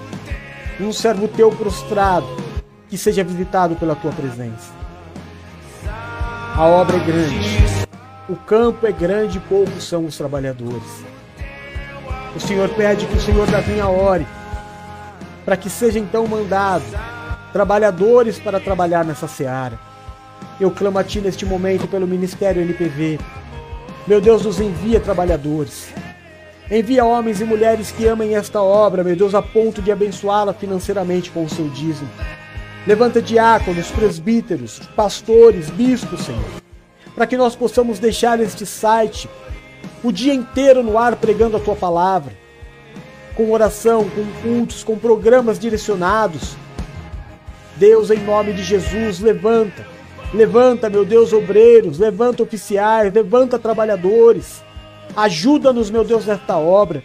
[0.79, 2.27] um servo teu prostrado,
[2.89, 4.71] que seja visitado pela tua presença.
[6.55, 7.87] A obra é grande,
[8.27, 11.03] o campo é grande e poucos são os trabalhadores.
[12.35, 14.25] O Senhor pede que o Senhor da vinha ore,
[15.43, 16.83] para que seja então mandado
[17.51, 19.91] trabalhadores para trabalhar nessa seara
[20.63, 23.19] eu clamo a Ti neste momento pelo Ministério NPV.
[24.07, 25.87] Meu Deus, nos envia trabalhadores.
[26.69, 31.31] Envia homens e mulheres que amem esta obra, meu Deus, a ponto de abençoá-la financeiramente
[31.31, 32.09] com o seu dízimo.
[32.85, 36.61] Levanta diáconos, presbíteros, pastores, bispos, Senhor,
[37.15, 39.29] para que nós possamos deixar este site
[40.03, 42.33] o dia inteiro no ar pregando a tua palavra,
[43.35, 46.55] com oração, com cultos, com programas direcionados.
[47.77, 49.85] Deus, em nome de Jesus, levanta
[50.33, 54.63] Levanta, meu Deus, obreiros, levanta oficiais, levanta trabalhadores.
[55.15, 57.03] Ajuda-nos, meu Deus, nesta obra.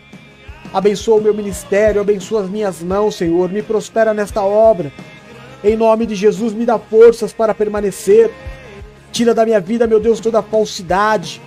[0.72, 3.50] Abençoa o meu ministério, abençoa as minhas mãos, Senhor.
[3.50, 4.92] Me prospera nesta obra.
[5.64, 8.30] Em nome de Jesus, me dá forças para permanecer.
[9.10, 11.42] Tira da minha vida, meu Deus, toda falsidade,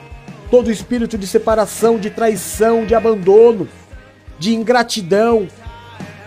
[0.52, 3.70] todo espírito de separação, de traição, de abandono,
[4.40, 5.48] de ingratidão.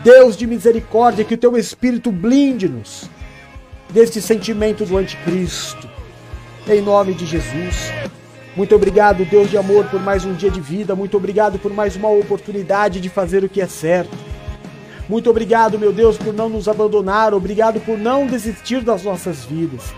[0.05, 3.09] Deus de misericórdia, que o teu espírito blinde-nos
[3.91, 5.89] deste sentimento do anticristo.
[6.69, 7.93] Em nome de Jesus.
[8.55, 10.95] Muito obrigado, Deus de amor, por mais um dia de vida.
[10.95, 14.15] Muito obrigado por mais uma oportunidade de fazer o que é certo.
[15.09, 17.33] Muito obrigado, meu Deus, por não nos abandonar.
[17.33, 19.95] Obrigado por não desistir das nossas vidas.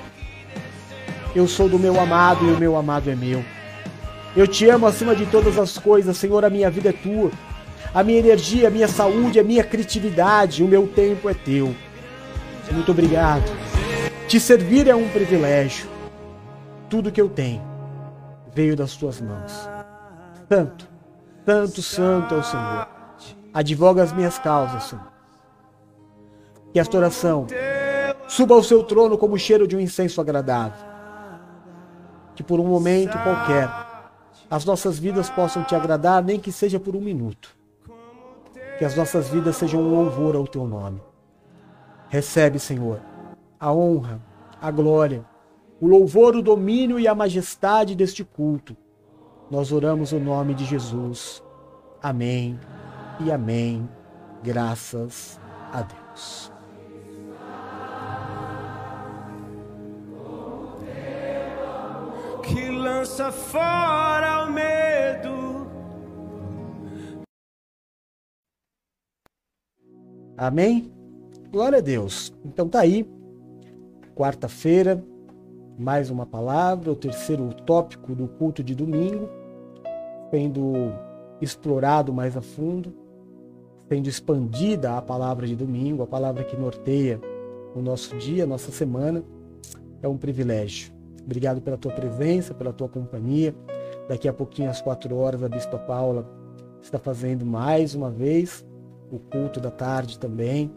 [1.35, 3.45] Eu sou do meu amado e o meu amado é meu.
[4.37, 6.45] Eu te amo acima de todas as coisas, Senhor.
[6.45, 7.31] A minha vida é tua.
[7.95, 11.73] A minha energia, a minha saúde, a minha criatividade, o meu tempo é teu.
[12.73, 13.45] Muito obrigado.
[14.27, 15.89] Te servir é um privilégio.
[16.91, 17.63] Tudo que eu tenho
[18.53, 19.69] veio das tuas mãos.
[20.49, 20.89] Tanto,
[21.45, 22.89] tanto santo é o Senhor.
[23.53, 25.07] Advoga as minhas causas, Senhor.
[26.73, 27.47] Que esta oração
[28.27, 30.85] suba ao seu trono como o cheiro de um incenso agradável.
[32.35, 33.71] Que por um momento qualquer
[34.51, 37.55] as nossas vidas possam te agradar, nem que seja por um minuto.
[38.79, 41.01] Que as nossas vidas sejam um louvor ao teu nome.
[42.09, 43.01] Recebe, Senhor
[43.65, 44.21] a honra,
[44.61, 45.25] a glória,
[45.81, 48.77] o louvor, o domínio e a majestade deste culto.
[49.51, 51.43] Nós oramos o nome de Jesus.
[52.03, 52.61] Amém
[53.21, 53.89] e amém.
[54.43, 55.41] Graças
[55.73, 56.53] a Deus.
[62.43, 64.24] Que lança fora
[70.37, 70.91] Amém?
[71.53, 72.33] Glória a Deus.
[72.45, 73.09] Então tá aí
[74.15, 75.03] quarta-feira,
[75.79, 79.29] mais uma palavra, o terceiro tópico do culto de domingo,
[80.31, 80.93] sendo
[81.41, 82.93] explorado mais a fundo,
[83.89, 87.21] sendo expandida a palavra de domingo, a palavra que norteia
[87.75, 89.23] o nosso dia, a nossa semana.
[90.03, 90.93] É um privilégio.
[91.25, 93.55] Obrigado pela tua presença, pela tua companhia.
[94.09, 96.29] Daqui a pouquinho, às quatro horas, a Bispa Paula
[96.83, 98.65] está fazendo mais uma vez
[99.17, 100.71] o culto da tarde também.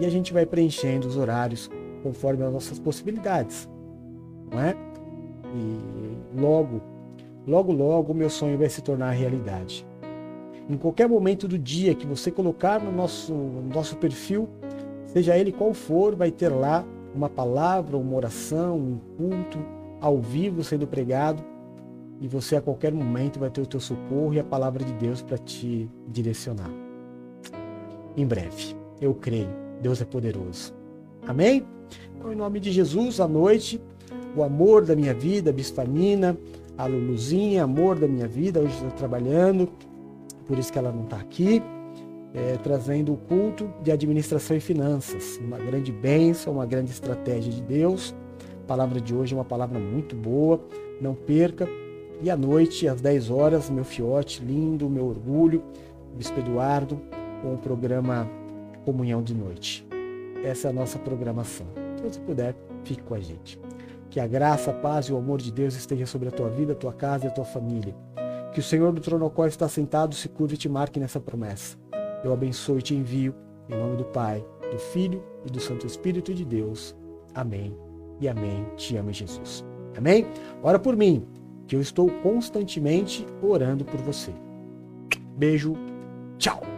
[0.00, 1.70] E a gente vai preenchendo os horários
[2.02, 3.68] conforme as nossas possibilidades,
[4.50, 4.76] não é?
[5.54, 6.82] E logo,
[7.46, 9.86] logo, logo o meu sonho vai se tornar realidade.
[10.68, 14.48] Em qualquer momento do dia que você colocar no nosso, no nosso perfil,
[15.06, 16.84] seja ele qual for, vai ter lá
[17.14, 19.58] uma palavra, uma oração, um culto
[20.00, 21.42] ao vivo sendo pregado
[22.20, 25.22] e você a qualquer momento vai ter o teu socorro e a palavra de Deus
[25.22, 26.83] para te direcionar.
[28.16, 29.48] Em breve, eu creio,
[29.80, 30.72] Deus é poderoso.
[31.26, 31.64] Amém?
[32.16, 33.80] Então, em nome de Jesus, à noite,
[34.36, 36.36] o amor da minha vida, a Bispanina,
[36.76, 39.68] a Luluzinha, amor da minha vida, hoje está trabalhando,
[40.46, 41.62] por isso que ela não está aqui.
[42.34, 45.38] é, trazendo o culto de administração e finanças.
[45.38, 48.12] Uma grande bênção, uma grande estratégia de Deus.
[48.64, 50.60] A palavra de hoje é uma palavra muito boa,
[51.00, 51.68] não perca.
[52.20, 55.62] E à noite, às 10 horas, meu fiote lindo, meu orgulho,
[56.16, 57.00] Bispo Eduardo,
[57.44, 58.26] com o programa
[58.86, 59.86] Comunhão de Noite.
[60.42, 61.66] Essa é a nossa programação.
[61.94, 63.60] Então, se puder, fique com a gente.
[64.08, 66.72] Que a graça, a paz e o amor de Deus esteja sobre a tua vida,
[66.72, 67.94] a tua casa e a tua família.
[68.52, 71.20] Que o Senhor do trono ao qual está sentado se curve e te marque nessa
[71.20, 71.76] promessa.
[72.24, 73.34] Eu abençoo e te envio,
[73.68, 76.96] em nome do Pai, do Filho e do Santo Espírito de Deus.
[77.34, 77.76] Amém
[78.20, 78.64] e amém.
[78.76, 79.62] Te amo, Jesus.
[79.98, 80.26] Amém?
[80.62, 81.26] Ora por mim,
[81.66, 84.32] que eu estou constantemente orando por você.
[85.36, 85.74] Beijo,
[86.38, 86.73] tchau!